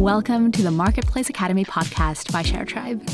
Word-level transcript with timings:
Welcome 0.00 0.50
to 0.52 0.62
the 0.62 0.70
Marketplace 0.70 1.28
Academy 1.28 1.62
podcast 1.62 2.32
by 2.32 2.42
Sharetribe. 2.42 3.06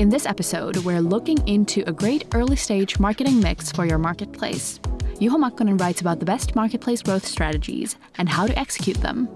In 0.00 0.08
this 0.08 0.24
episode, 0.24 0.78
we're 0.78 1.02
looking 1.02 1.36
into 1.46 1.84
a 1.86 1.92
great 1.92 2.24
early 2.34 2.56
stage 2.56 2.98
marketing 2.98 3.40
mix 3.40 3.70
for 3.70 3.84
your 3.84 3.98
marketplace. 3.98 4.80
Juho 5.20 5.36
Makkonen 5.36 5.78
writes 5.78 6.00
about 6.00 6.18
the 6.18 6.24
best 6.24 6.56
marketplace 6.56 7.02
growth 7.02 7.26
strategies 7.26 7.96
and 8.16 8.26
how 8.26 8.46
to 8.46 8.58
execute 8.58 8.96
them. 9.02 9.28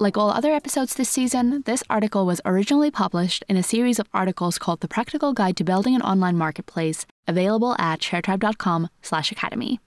Like 0.00 0.16
all 0.16 0.30
other 0.30 0.52
episodes 0.52 0.96
this 0.96 1.08
season, 1.08 1.62
this 1.64 1.84
article 1.88 2.26
was 2.26 2.40
originally 2.44 2.90
published 2.90 3.44
in 3.48 3.56
a 3.56 3.62
series 3.62 4.00
of 4.00 4.08
articles 4.12 4.58
called 4.58 4.80
The 4.80 4.88
Practical 4.88 5.34
Guide 5.34 5.56
to 5.58 5.62
Building 5.62 5.94
an 5.94 6.02
Online 6.02 6.36
Marketplace, 6.36 7.06
available 7.28 7.76
at 7.78 8.00
sharetribe.com/academy. 8.00 9.78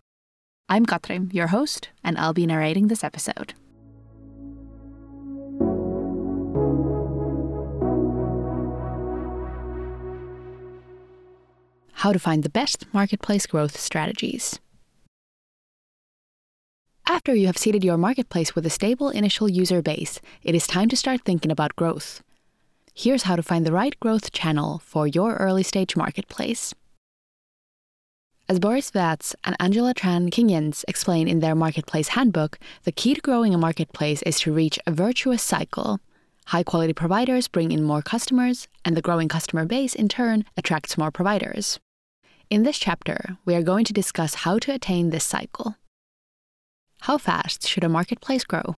I'm 0.69 0.85
Katri, 0.85 1.33
your 1.33 1.47
host, 1.47 1.89
and 2.05 2.17
I'll 2.17 2.31
be 2.31 2.45
narrating 2.45 2.87
this 2.87 3.03
episode. 3.03 3.53
How 11.99 12.13
to 12.13 12.19
find 12.19 12.43
the 12.43 12.49
best 12.49 12.85
marketplace 12.93 13.45
growth 13.45 13.77
strategies. 13.77 14.57
After 17.05 17.35
you 17.35 17.47
have 17.47 17.57
seeded 17.57 17.83
your 17.83 17.97
marketplace 17.97 18.55
with 18.55 18.65
a 18.65 18.69
stable 18.69 19.09
initial 19.09 19.49
user 19.49 19.81
base, 19.81 20.21
it 20.41 20.55
is 20.55 20.65
time 20.65 20.87
to 20.87 20.95
start 20.95 21.25
thinking 21.25 21.51
about 21.51 21.75
growth. 21.75 22.23
Here's 22.95 23.23
how 23.23 23.35
to 23.35 23.43
find 23.43 23.65
the 23.65 23.73
right 23.73 23.99
growth 23.99 24.31
channel 24.31 24.79
for 24.79 25.07
your 25.07 25.35
early 25.35 25.61
stage 25.61 25.97
marketplace. 25.97 26.73
As 28.47 28.59
Boris 28.59 28.93
Wertz 28.93 29.35
and 29.43 29.57
Angela 29.59 29.93
Tran 29.93 30.29
Kingyens 30.29 30.85
explain 30.87 31.27
in 31.27 31.41
their 31.41 31.53
Marketplace 31.53 32.09
Handbook, 32.15 32.59
the 32.85 32.93
key 32.93 33.15
to 33.15 33.19
growing 33.19 33.53
a 33.53 33.57
marketplace 33.57 34.21
is 34.21 34.39
to 34.39 34.53
reach 34.53 34.79
a 34.87 34.91
virtuous 34.93 35.43
cycle. 35.43 35.99
High 36.45 36.63
quality 36.63 36.93
providers 36.93 37.49
bring 37.49 37.73
in 37.73 37.83
more 37.83 38.01
customers, 38.01 38.69
and 38.85 38.95
the 38.95 39.01
growing 39.01 39.27
customer 39.27 39.65
base, 39.65 39.93
in 39.93 40.07
turn, 40.07 40.45
attracts 40.55 40.97
more 40.97 41.11
providers. 41.11 41.77
In 42.49 42.63
this 42.63 42.79
chapter, 42.79 43.37
we 43.45 43.53
are 43.53 43.61
going 43.61 43.85
to 43.85 43.93
discuss 43.93 44.33
how 44.33 44.57
to 44.57 44.73
attain 44.73 45.11
this 45.11 45.23
cycle. 45.23 45.75
How 47.01 47.19
fast 47.19 47.67
should 47.67 47.83
a 47.83 47.89
marketplace 47.89 48.43
grow? 48.43 48.73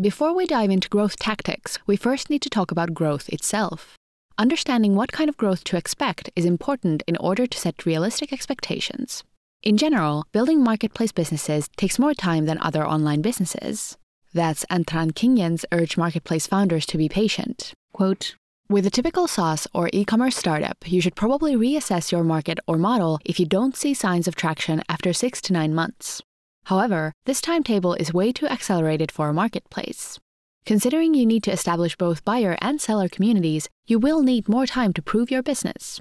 Before 0.00 0.32
we 0.36 0.46
dive 0.46 0.70
into 0.70 0.88
growth 0.88 1.18
tactics, 1.18 1.80
we 1.88 1.96
first 1.96 2.30
need 2.30 2.42
to 2.42 2.48
talk 2.48 2.70
about 2.70 2.94
growth 2.94 3.28
itself. 3.28 3.96
Understanding 4.38 4.94
what 4.94 5.10
kind 5.10 5.28
of 5.28 5.36
growth 5.36 5.64
to 5.64 5.76
expect 5.76 6.30
is 6.36 6.44
important 6.44 7.02
in 7.08 7.16
order 7.16 7.44
to 7.44 7.58
set 7.58 7.84
realistic 7.84 8.32
expectations. 8.32 9.24
In 9.64 9.76
general, 9.76 10.24
building 10.30 10.62
marketplace 10.62 11.10
businesses 11.10 11.68
takes 11.76 11.98
more 11.98 12.14
time 12.14 12.46
than 12.46 12.58
other 12.60 12.86
online 12.86 13.20
businesses. 13.20 13.98
Wertz 14.32 14.64
and 14.70 14.86
Tran 14.86 15.10
Kingyens 15.10 15.64
urge 15.72 15.96
marketplace 15.96 16.46
founders 16.46 16.86
to 16.86 16.96
be 16.96 17.08
patient. 17.08 17.72
Quote, 17.92 18.36
with 18.70 18.86
a 18.86 18.90
typical 18.90 19.26
SaaS 19.26 19.66
or 19.74 19.90
e 19.92 20.04
commerce 20.04 20.36
startup, 20.36 20.76
you 20.86 21.00
should 21.00 21.16
probably 21.16 21.56
reassess 21.56 22.12
your 22.12 22.22
market 22.22 22.60
or 22.68 22.78
model 22.78 23.18
if 23.24 23.40
you 23.40 23.44
don't 23.44 23.76
see 23.76 23.92
signs 23.92 24.28
of 24.28 24.36
traction 24.36 24.80
after 24.88 25.12
six 25.12 25.40
to 25.42 25.52
nine 25.52 25.74
months. 25.74 26.22
However, 26.64 27.12
this 27.26 27.40
timetable 27.40 27.94
is 27.94 28.14
way 28.14 28.30
too 28.32 28.46
accelerated 28.46 29.10
for 29.10 29.28
a 29.28 29.34
marketplace. 29.34 30.20
Considering 30.64 31.14
you 31.14 31.26
need 31.26 31.42
to 31.42 31.50
establish 31.50 31.96
both 31.96 32.24
buyer 32.24 32.56
and 32.60 32.80
seller 32.80 33.08
communities, 33.08 33.68
you 33.88 33.98
will 33.98 34.22
need 34.22 34.48
more 34.48 34.66
time 34.66 34.92
to 34.92 35.02
prove 35.02 35.32
your 35.32 35.42
business. 35.42 36.00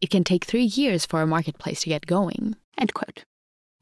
It 0.00 0.08
can 0.08 0.24
take 0.24 0.46
three 0.46 0.64
years 0.64 1.04
for 1.04 1.20
a 1.20 1.26
marketplace 1.26 1.82
to 1.82 1.90
get 1.90 2.06
going. 2.06 2.56
End 2.78 2.94
quote. 2.94 3.24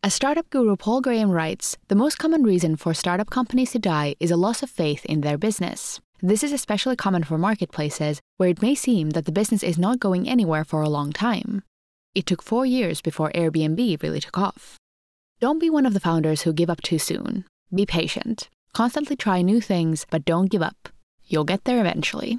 As 0.02 0.14
startup 0.14 0.50
guru 0.50 0.74
Paul 0.74 1.00
Graham 1.00 1.30
writes, 1.30 1.76
the 1.88 1.94
most 1.94 2.18
common 2.18 2.42
reason 2.42 2.74
for 2.74 2.92
startup 2.92 3.30
companies 3.30 3.70
to 3.72 3.78
die 3.78 4.16
is 4.18 4.32
a 4.32 4.36
loss 4.36 4.64
of 4.64 4.70
faith 4.70 5.04
in 5.04 5.20
their 5.20 5.38
business. 5.38 6.00
This 6.22 6.42
is 6.42 6.52
especially 6.52 6.96
common 6.96 7.24
for 7.24 7.36
marketplaces, 7.36 8.20
where 8.38 8.48
it 8.48 8.62
may 8.62 8.74
seem 8.74 9.10
that 9.10 9.26
the 9.26 9.32
business 9.32 9.62
is 9.62 9.78
not 9.78 10.00
going 10.00 10.28
anywhere 10.28 10.64
for 10.64 10.80
a 10.80 10.88
long 10.88 11.12
time. 11.12 11.62
It 12.14 12.24
took 12.24 12.42
four 12.42 12.64
years 12.64 13.02
before 13.02 13.30
Airbnb 13.34 14.02
really 14.02 14.20
took 14.20 14.38
off. 14.38 14.78
Don't 15.40 15.58
be 15.58 15.68
one 15.68 15.84
of 15.84 15.92
the 15.92 16.00
founders 16.00 16.42
who 16.42 16.54
give 16.54 16.70
up 16.70 16.80
too 16.80 16.98
soon. 16.98 17.44
Be 17.74 17.84
patient. 17.84 18.48
Constantly 18.72 19.16
try 19.16 19.42
new 19.42 19.60
things, 19.60 20.06
but 20.08 20.24
don't 20.24 20.50
give 20.50 20.62
up. 20.62 20.88
You'll 21.26 21.44
get 21.44 21.64
there 21.64 21.80
eventually. 21.80 22.38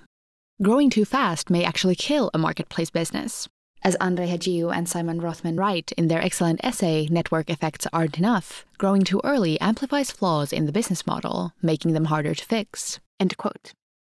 Growing 0.62 0.90
too 0.90 1.06
fast 1.06 1.52
may 1.52 1.64
actually 1.64 1.96
kill 1.96 2.32
a 2.34 2.40
marketplace 2.40 2.90
business. 2.90 3.48
As 3.84 3.96
Andre 4.02 4.28
Hagiu 4.28 4.76
and 4.76 4.90
Simon 4.90 5.22
Rothman 5.22 5.58
write 5.58 5.92
in 5.92 6.08
their 6.08 6.22
excellent 6.22 6.60
essay, 6.64 7.08
Network 7.12 7.52
Effects 7.52 7.86
Aren't 7.94 8.18
Enough, 8.18 8.66
growing 8.80 9.04
too 9.04 9.22
early 9.24 9.62
amplifies 9.62 10.10
flaws 10.10 10.52
in 10.52 10.66
the 10.66 10.72
business 10.72 11.06
model, 11.06 11.54
making 11.62 11.94
them 11.94 12.06
harder 12.06 12.34
to 12.34 12.44
fix. 12.46 13.00
End 13.20 13.36
quote. 13.38 13.74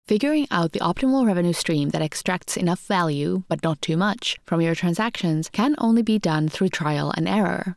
Figuring 0.07 0.49
out 0.51 0.73
the 0.73 0.81
optimal 0.81 1.27
revenue 1.27 1.53
stream 1.53 1.91
that 1.91 2.03
extracts 2.03 2.57
enough 2.57 2.81
value, 2.87 3.45
but 3.49 3.63
not 3.63 3.83
too 3.83 3.97
much, 3.97 4.39
from 4.47 4.61
your 4.61 4.75
transactions 4.75 5.51
can 5.51 5.75
only 5.79 6.03
be 6.03 6.19
done 6.19 6.49
through 6.49 6.71
trial 6.71 7.13
and 7.17 7.29
error. 7.29 7.77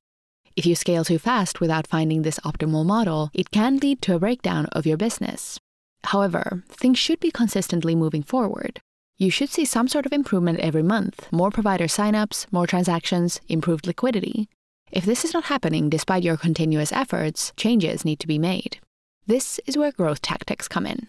If 0.56 0.66
you 0.66 0.76
scale 0.76 1.04
too 1.04 1.20
fast 1.20 1.60
without 1.60 1.88
finding 1.88 2.22
this 2.22 2.40
optimal 2.40 2.86
model, 2.86 3.30
it 3.34 3.52
can 3.52 3.78
lead 3.78 4.02
to 4.04 4.16
a 4.16 4.20
breakdown 4.20 4.66
of 4.68 4.86
your 4.86 4.98
business. 4.98 5.60
However, 6.06 6.64
things 6.70 6.98
should 6.98 7.20
be 7.20 7.32
consistently 7.32 7.96
moving 7.96 8.24
forward. 8.24 8.82
You 9.18 9.30
should 9.30 9.50
see 9.50 9.66
some 9.66 9.88
sort 9.88 10.06
of 10.06 10.14
improvement 10.14 10.60
every 10.60 10.84
month 10.84 11.28
more 11.32 11.52
provider 11.52 11.86
signups, 11.88 12.48
more 12.52 12.66
transactions, 12.66 13.40
improved 13.48 13.86
liquidity. 13.86 14.50
If 14.92 15.06
this 15.06 15.24
is 15.24 15.34
not 15.34 15.46
happening 15.46 15.90
despite 15.90 16.24
your 16.24 16.38
continuous 16.38 16.92
efforts, 16.92 17.54
changes 17.56 18.04
need 18.04 18.20
to 18.22 18.28
be 18.28 18.40
made. 18.40 18.80
This 19.28 19.60
is 19.68 19.78
where 19.78 19.92
growth 19.92 20.22
tactics 20.22 20.68
come 20.68 20.86
in. 20.88 21.08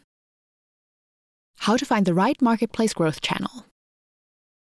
How 1.60 1.76
to 1.76 1.86
find 1.86 2.04
the 2.04 2.14
right 2.14 2.40
marketplace 2.42 2.92
growth 2.92 3.20
channel. 3.20 3.66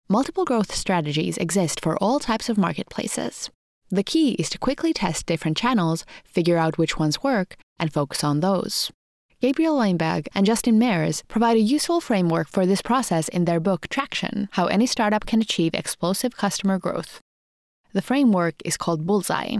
Multiple 0.09 0.45
growth 0.45 0.73
strategies 0.73 1.37
exist 1.37 1.79
for 1.79 1.97
all 1.97 2.19
types 2.19 2.49
of 2.49 2.57
marketplaces. 2.57 3.49
The 3.89 4.03
key 4.03 4.31
is 4.33 4.49
to 4.49 4.57
quickly 4.57 4.93
test 4.93 5.25
different 5.25 5.57
channels, 5.57 6.05
figure 6.23 6.57
out 6.57 6.77
which 6.77 6.97
ones 6.97 7.21
work, 7.21 7.55
and 7.79 7.93
focus 7.93 8.23
on 8.23 8.39
those. 8.39 8.91
Gabriel 9.41 9.77
Weinberg 9.77 10.27
and 10.33 10.45
Justin 10.45 10.79
Mares 10.79 11.23
provide 11.27 11.57
a 11.57 11.59
useful 11.59 12.01
framework 12.01 12.47
for 12.47 12.65
this 12.65 12.81
process 12.81 13.27
in 13.29 13.45
their 13.45 13.59
book 13.59 13.87
Traction 13.89 14.49
How 14.53 14.65
Any 14.65 14.87
Startup 14.87 15.25
Can 15.25 15.41
Achieve 15.41 15.75
Explosive 15.75 16.35
Customer 16.35 16.79
Growth. 16.79 17.19
The 17.93 18.01
framework 18.01 18.55
is 18.65 18.77
called 18.77 19.05
Bullseye. 19.05 19.57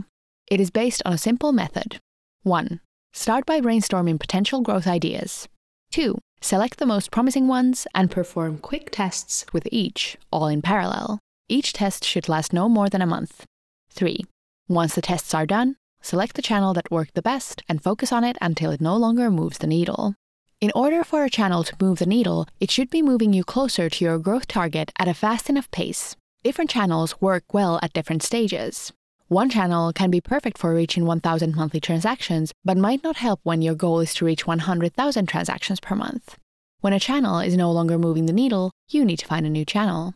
It 0.48 0.60
is 0.60 0.72
based 0.72 1.04
on 1.06 1.14
a 1.14 1.18
simple 1.20 1.52
method 1.52 2.00
1. 2.44 2.80
Start 3.18 3.46
by 3.46 3.62
brainstorming 3.62 4.20
potential 4.20 4.60
growth 4.60 4.86
ideas. 4.86 5.48
2. 5.92 6.18
Select 6.42 6.80
the 6.80 6.86
most 6.86 7.12
promising 7.12 7.48
ones 7.48 7.88
and 7.96 8.12
perform 8.12 8.58
quick 8.58 8.90
tests 8.92 9.46
with 9.54 9.66
each, 9.72 10.18
all 10.32 10.48
in 10.48 10.62
parallel. 10.62 11.20
Each 11.48 11.72
test 11.72 12.04
should 12.04 12.28
last 12.28 12.52
no 12.52 12.68
more 12.68 12.90
than 12.90 13.02
a 13.02 13.06
month. 13.08 13.46
3. 13.92 14.26
Once 14.68 14.96
the 14.96 15.02
tests 15.02 15.34
are 15.34 15.46
done, 15.46 15.78
select 16.02 16.36
the 16.36 16.42
channel 16.42 16.74
that 16.74 16.92
worked 16.92 17.16
the 17.16 17.22
best 17.22 17.64
and 17.70 17.82
focus 17.82 18.12
on 18.12 18.26
it 18.26 18.38
until 18.42 18.70
it 18.70 18.82
no 18.82 18.98
longer 18.98 19.32
moves 19.32 19.60
the 19.60 19.66
needle. 19.66 20.16
In 20.60 20.74
order 20.76 21.02
for 21.06 21.24
a 21.24 21.30
channel 21.30 21.64
to 21.64 21.78
move 21.80 22.00
the 22.00 22.06
needle, 22.06 22.50
it 22.60 22.70
should 22.70 22.90
be 22.90 23.02
moving 23.02 23.32
you 23.32 23.46
closer 23.46 23.90
to 23.90 24.04
your 24.04 24.20
growth 24.20 24.48
target 24.48 24.92
at 25.00 25.08
a 25.08 25.14
fast 25.14 25.50
enough 25.50 25.72
pace. 25.72 26.18
Different 26.44 26.70
channels 26.70 27.22
work 27.22 27.54
well 27.54 27.80
at 27.82 27.94
different 27.94 28.24
stages. 28.24 28.92
One 29.28 29.50
channel 29.50 29.92
can 29.92 30.12
be 30.12 30.22
perfect 30.22 30.56
for 30.56 30.72
reaching 30.76 31.08
1,000 31.08 31.56
monthly 31.56 31.80
transactions, 31.80 32.54
but 32.64 32.78
might 32.78 33.04
not 33.04 33.16
help 33.16 33.40
when 33.42 33.64
your 33.64 33.74
goal 33.74 34.00
is 34.00 34.14
to 34.16 34.26
reach 34.26 34.46
100,000 34.46 35.26
transactions 35.26 35.80
per 35.80 35.96
month. 35.96 36.38
When 36.82 36.94
a 36.94 37.00
channel 37.00 37.40
is 37.40 37.58
no 37.58 37.72
longer 37.72 37.98
moving 37.98 38.28
the 38.28 38.34
needle, 38.34 38.70
you 38.88 39.04
need 39.04 39.18
to 39.18 39.26
find 39.26 39.44
a 39.44 39.50
new 39.50 39.66
channel. 39.66 40.14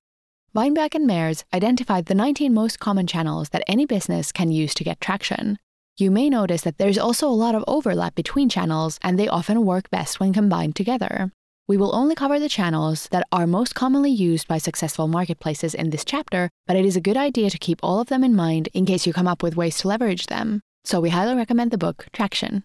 Weinberg 0.54 0.94
and 0.94 1.08
Mares 1.08 1.44
identified 1.52 2.06
the 2.06 2.14
19 2.14 2.54
most 2.54 2.80
common 2.80 3.08
channels 3.08 3.50
that 3.50 3.64
any 3.66 3.88
business 3.88 4.32
can 4.32 4.52
use 4.52 4.76
to 4.76 4.84
get 4.84 5.02
traction. 5.02 5.58
You 5.98 6.12
may 6.12 6.30
notice 6.30 6.62
that 6.62 6.78
there's 6.78 7.00
also 7.00 7.28
a 7.28 7.42
lot 7.46 7.56
of 7.56 7.66
overlap 7.68 8.14
between 8.14 8.48
channels, 8.48 9.00
and 9.02 9.18
they 9.18 9.28
often 9.28 9.66
work 9.66 9.90
best 9.90 10.20
when 10.20 10.34
combined 10.34 10.76
together. 10.76 11.32
We 11.70 11.78
will 11.78 11.96
only 11.96 12.16
cover 12.16 12.40
the 12.40 12.50
channels 12.50 13.08
that 13.12 13.28
are 13.32 13.46
most 13.46 13.76
commonly 13.76 14.10
used 14.10 14.48
by 14.48 14.58
successful 14.58 15.08
marketplaces 15.08 15.76
in 15.76 15.92
this 15.92 16.04
chapter, 16.04 16.50
but 16.66 16.76
it 16.76 16.84
is 16.84 16.96
a 16.96 17.02
good 17.02 17.16
idea 17.16 17.52
to 17.52 17.60
keep 17.60 17.80
all 17.84 18.00
of 18.00 18.08
them 18.08 18.24
in 18.24 18.36
mind 18.36 18.70
in 18.74 18.88
case 18.88 19.06
you 19.06 19.14
come 19.14 19.28
up 19.28 19.44
with 19.44 19.56
ways 19.56 19.78
to 19.78 19.88
leverage 19.88 20.26
them. 20.26 20.62
So 20.84 21.00
we 21.00 21.12
highly 21.12 21.36
recommend 21.36 21.70
the 21.70 21.78
book 21.78 22.08
Traction. 22.12 22.64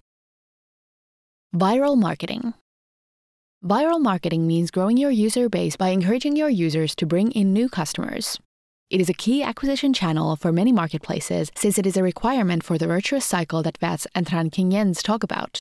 Viral 1.54 1.98
marketing. 1.98 2.54
Viral 3.62 4.00
marketing 4.00 4.46
means 4.46 4.70
growing 4.70 4.96
your 4.96 5.10
user 5.10 5.50
base 5.50 5.76
by 5.76 5.90
encouraging 5.90 6.34
your 6.34 6.48
users 6.48 6.94
to 6.94 7.04
bring 7.04 7.30
in 7.32 7.52
new 7.52 7.68
customers. 7.68 8.40
It 8.88 9.02
is 9.02 9.10
a 9.10 9.20
key 9.24 9.42
acquisition 9.42 9.92
channel 9.92 10.34
for 10.34 10.50
many 10.50 10.72
marketplaces 10.72 11.50
since 11.54 11.78
it 11.78 11.86
is 11.86 11.98
a 11.98 12.02
requirement 12.02 12.64
for 12.64 12.78
the 12.78 12.86
virtuous 12.86 13.26
cycle 13.26 13.62
that 13.64 13.76
Wertz 13.82 14.06
and 14.14 14.24
Tran 14.24 14.50
Kingyens 14.50 15.02
talk 15.02 15.22
about. 15.22 15.58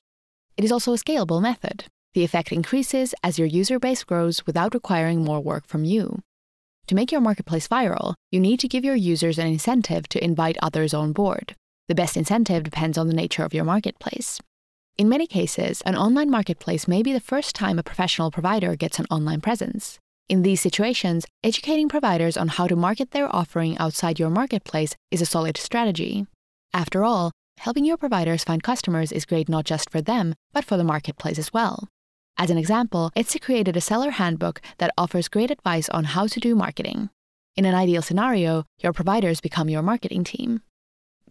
It 0.56 0.64
is 0.64 0.72
also 0.72 0.94
a 0.94 0.96
scalable 0.96 1.42
method. 1.42 1.84
The 2.14 2.24
effect 2.24 2.52
increases 2.52 3.12
as 3.24 3.38
your 3.38 3.48
user 3.48 3.80
base 3.80 4.04
grows 4.04 4.46
without 4.46 4.72
requiring 4.72 5.24
more 5.24 5.40
work 5.40 5.66
from 5.66 5.84
you. 5.84 6.20
To 6.86 6.94
make 6.94 7.10
your 7.10 7.20
marketplace 7.20 7.66
viral, 7.66 8.14
you 8.30 8.38
need 8.38 8.60
to 8.60 8.68
give 8.68 8.84
your 8.84 8.94
users 8.94 9.38
an 9.38 9.48
incentive 9.48 10.08
to 10.10 10.22
invite 10.22 10.56
others 10.62 10.94
on 10.94 11.12
board. 11.12 11.56
The 11.88 11.94
best 11.94 12.16
incentive 12.16 12.62
depends 12.62 12.96
on 12.96 13.08
the 13.08 13.14
nature 13.14 13.42
of 13.42 13.52
your 13.52 13.64
marketplace. 13.64 14.40
In 14.96 15.08
many 15.08 15.26
cases, 15.26 15.80
an 15.82 15.96
online 15.96 16.30
marketplace 16.30 16.86
may 16.86 17.02
be 17.02 17.12
the 17.12 17.18
first 17.18 17.56
time 17.56 17.80
a 17.80 17.82
professional 17.82 18.30
provider 18.30 18.76
gets 18.76 19.00
an 19.00 19.06
online 19.10 19.40
presence. 19.40 19.98
In 20.28 20.42
these 20.42 20.60
situations, 20.60 21.26
educating 21.42 21.88
providers 21.88 22.36
on 22.36 22.46
how 22.46 22.68
to 22.68 22.76
market 22.76 23.10
their 23.10 23.34
offering 23.34 23.76
outside 23.78 24.20
your 24.20 24.30
marketplace 24.30 24.94
is 25.10 25.20
a 25.20 25.26
solid 25.26 25.56
strategy. 25.56 26.26
After 26.72 27.02
all, 27.02 27.32
helping 27.58 27.84
your 27.84 27.96
providers 27.96 28.44
find 28.44 28.62
customers 28.62 29.10
is 29.10 29.26
great 29.26 29.48
not 29.48 29.64
just 29.64 29.90
for 29.90 30.00
them, 30.00 30.34
but 30.52 30.64
for 30.64 30.76
the 30.76 30.84
marketplace 30.84 31.40
as 31.40 31.52
well. 31.52 31.88
As 32.36 32.50
an 32.50 32.58
example, 32.58 33.12
Etsy 33.16 33.40
created 33.40 33.76
a 33.76 33.80
seller 33.80 34.10
handbook 34.10 34.60
that 34.78 34.92
offers 34.98 35.28
great 35.28 35.50
advice 35.50 35.88
on 35.90 36.04
how 36.04 36.26
to 36.26 36.40
do 36.40 36.56
marketing. 36.56 37.10
In 37.56 37.64
an 37.64 37.74
ideal 37.74 38.02
scenario, 38.02 38.64
your 38.80 38.92
providers 38.92 39.40
become 39.40 39.68
your 39.68 39.82
marketing 39.82 40.24
team. 40.24 40.62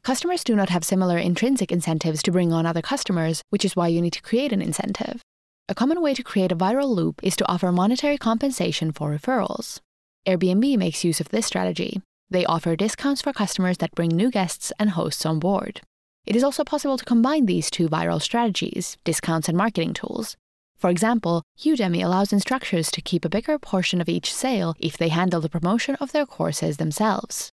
Customers 0.01 0.44
do 0.44 0.55
not 0.55 0.69
have 0.69 0.85
similar 0.85 1.17
intrinsic 1.17 1.71
incentives 1.71 2.23
to 2.23 2.31
bring 2.31 2.53
on 2.53 2.65
other 2.65 2.81
customers, 2.81 3.41
which 3.50 3.65
is 3.65 3.75
why 3.75 3.89
you 3.89 4.01
need 4.01 4.13
to 4.13 4.21
create 4.21 4.53
an 4.53 4.61
incentive. 4.61 5.21
A 5.67 5.75
common 5.75 6.01
way 6.01 6.13
to 6.13 6.23
create 6.23 6.51
a 6.51 6.57
viral 6.57 6.94
loop 6.94 7.21
is 7.23 7.35
to 7.38 7.47
offer 7.51 7.71
monetary 7.71 8.17
compensation 8.17 8.91
for 8.91 9.09
referrals. 9.11 9.79
Airbnb 10.25 10.77
makes 10.77 11.03
use 11.03 11.19
of 11.19 11.29
this 11.29 11.45
strategy. 11.45 12.01
They 12.29 12.45
offer 12.45 12.75
discounts 12.75 13.21
for 13.21 13.33
customers 13.33 13.77
that 13.79 13.95
bring 13.95 14.09
new 14.09 14.31
guests 14.31 14.71
and 14.79 14.91
hosts 14.91 15.25
on 15.25 15.39
board. 15.39 15.81
It 16.25 16.35
is 16.35 16.44
also 16.44 16.63
possible 16.63 16.97
to 16.97 17.06
combine 17.06 17.45
these 17.45 17.69
two 17.69 17.89
viral 17.89 18.21
strategies, 18.21 18.97
discounts 19.03 19.49
and 19.49 19.57
marketing 19.57 19.94
tools. 19.94 20.38
For 20.83 20.89
example, 20.89 21.44
Udemy 21.59 22.03
allows 22.03 22.33
instructors 22.33 22.91
to 22.91 23.00
keep 23.00 23.24
a 23.24 23.30
bigger 23.30 23.57
portion 23.57 24.01
of 24.01 24.09
each 24.09 24.33
sale 24.33 24.75
if 24.81 24.97
they 24.97 25.07
handle 25.07 25.39
the 25.39 25.47
promotion 25.47 25.95
of 26.01 26.12
their 26.12 26.25
courses 26.25 26.75
themselves. 26.75 27.51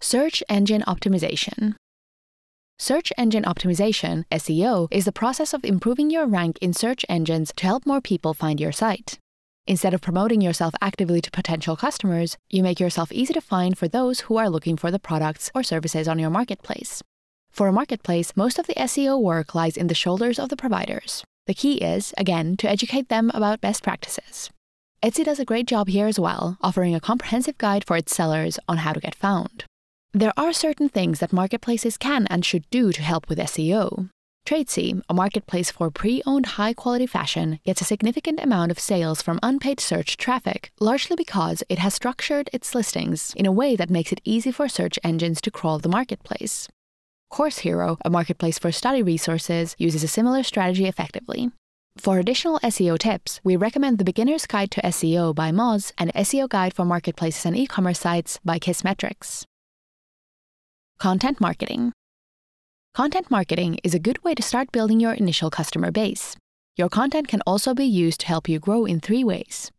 Search 0.00 0.42
engine 0.48 0.82
optimization. 0.88 1.76
Search 2.80 3.12
engine 3.16 3.44
optimization, 3.44 4.24
SEO, 4.32 4.88
is 4.90 5.04
the 5.04 5.12
process 5.12 5.54
of 5.54 5.64
improving 5.64 6.10
your 6.10 6.26
rank 6.26 6.58
in 6.60 6.72
search 6.72 7.04
engines 7.08 7.52
to 7.54 7.66
help 7.66 7.86
more 7.86 8.00
people 8.00 8.34
find 8.34 8.58
your 8.58 8.72
site. 8.72 9.20
Instead 9.68 9.94
of 9.94 10.00
promoting 10.00 10.40
yourself 10.40 10.74
actively 10.80 11.20
to 11.20 11.30
potential 11.30 11.76
customers, 11.76 12.36
you 12.50 12.64
make 12.64 12.80
yourself 12.80 13.12
easy 13.12 13.34
to 13.34 13.40
find 13.40 13.78
for 13.78 13.86
those 13.86 14.22
who 14.22 14.36
are 14.36 14.50
looking 14.50 14.76
for 14.76 14.90
the 14.90 14.98
products 14.98 15.48
or 15.54 15.62
services 15.62 16.08
on 16.08 16.18
your 16.18 16.30
marketplace. 16.30 17.04
For 17.52 17.68
a 17.68 17.72
marketplace, 17.72 18.36
most 18.36 18.58
of 18.58 18.66
the 18.66 18.74
SEO 18.74 19.22
work 19.22 19.54
lies 19.54 19.76
in 19.76 19.86
the 19.86 19.94
shoulders 19.94 20.40
of 20.40 20.48
the 20.48 20.56
providers. 20.56 21.22
The 21.48 21.54
key 21.54 21.76
is, 21.76 22.12
again, 22.18 22.58
to 22.58 22.68
educate 22.68 23.08
them 23.08 23.30
about 23.32 23.62
best 23.62 23.82
practices. 23.82 24.50
Etsy 25.02 25.24
does 25.24 25.40
a 25.40 25.46
great 25.46 25.66
job 25.66 25.88
here 25.88 26.06
as 26.06 26.20
well, 26.20 26.58
offering 26.60 26.94
a 26.94 27.00
comprehensive 27.00 27.56
guide 27.56 27.86
for 27.86 27.96
its 27.96 28.14
sellers 28.14 28.58
on 28.68 28.76
how 28.78 28.92
to 28.92 29.00
get 29.00 29.14
found. 29.14 29.64
There 30.12 30.34
are 30.36 30.52
certain 30.52 30.90
things 30.90 31.20
that 31.20 31.32
marketplaces 31.32 31.96
can 31.96 32.26
and 32.26 32.44
should 32.44 32.68
do 32.68 32.92
to 32.92 33.00
help 33.00 33.30
with 33.30 33.38
SEO. 33.38 34.10
Tradesy, 34.44 35.00
a 35.08 35.14
marketplace 35.14 35.70
for 35.70 35.90
pre 35.90 36.22
owned 36.26 36.58
high 36.60 36.74
quality 36.74 37.06
fashion, 37.06 37.60
gets 37.64 37.80
a 37.80 37.84
significant 37.84 38.40
amount 38.40 38.70
of 38.70 38.78
sales 38.78 39.22
from 39.22 39.40
unpaid 39.42 39.80
search 39.80 40.18
traffic, 40.18 40.70
largely 40.80 41.16
because 41.16 41.62
it 41.70 41.78
has 41.78 41.94
structured 41.94 42.50
its 42.52 42.74
listings 42.74 43.32
in 43.36 43.46
a 43.46 43.52
way 43.52 43.74
that 43.74 43.88
makes 43.88 44.12
it 44.12 44.20
easy 44.22 44.52
for 44.52 44.68
search 44.68 44.98
engines 45.02 45.40
to 45.40 45.50
crawl 45.50 45.78
the 45.78 45.88
marketplace. 45.88 46.68
Course 47.30 47.58
Hero, 47.58 47.98
a 48.04 48.10
marketplace 48.10 48.58
for 48.58 48.72
study 48.72 49.02
resources, 49.02 49.76
uses 49.78 50.02
a 50.02 50.08
similar 50.08 50.42
strategy 50.42 50.86
effectively. 50.86 51.50
For 51.96 52.18
additional 52.18 52.58
SEO 52.60 52.98
tips, 52.98 53.40
we 53.44 53.56
recommend 53.56 53.98
The 53.98 54.04
Beginner's 54.04 54.46
Guide 54.46 54.70
to 54.72 54.82
SEO 54.82 55.34
by 55.34 55.50
Moz 55.50 55.92
and 55.98 56.12
SEO 56.14 56.48
Guide 56.48 56.72
for 56.72 56.84
Marketplaces 56.84 57.44
and 57.44 57.56
E-commerce 57.56 58.00
Sites 58.00 58.38
by 58.44 58.58
Kissmetrics. 58.58 59.44
Content 60.98 61.40
marketing. 61.40 61.92
Content 62.94 63.30
marketing 63.30 63.78
is 63.84 63.94
a 63.94 63.98
good 63.98 64.22
way 64.24 64.34
to 64.34 64.42
start 64.42 64.72
building 64.72 64.98
your 64.98 65.12
initial 65.12 65.50
customer 65.50 65.90
base. 65.90 66.36
Your 66.76 66.88
content 66.88 67.28
can 67.28 67.42
also 67.46 67.74
be 67.74 67.84
used 67.84 68.20
to 68.20 68.26
help 68.26 68.48
you 68.48 68.58
grow 68.58 68.84
in 68.84 69.00
three 69.00 69.22
ways. 69.22 69.70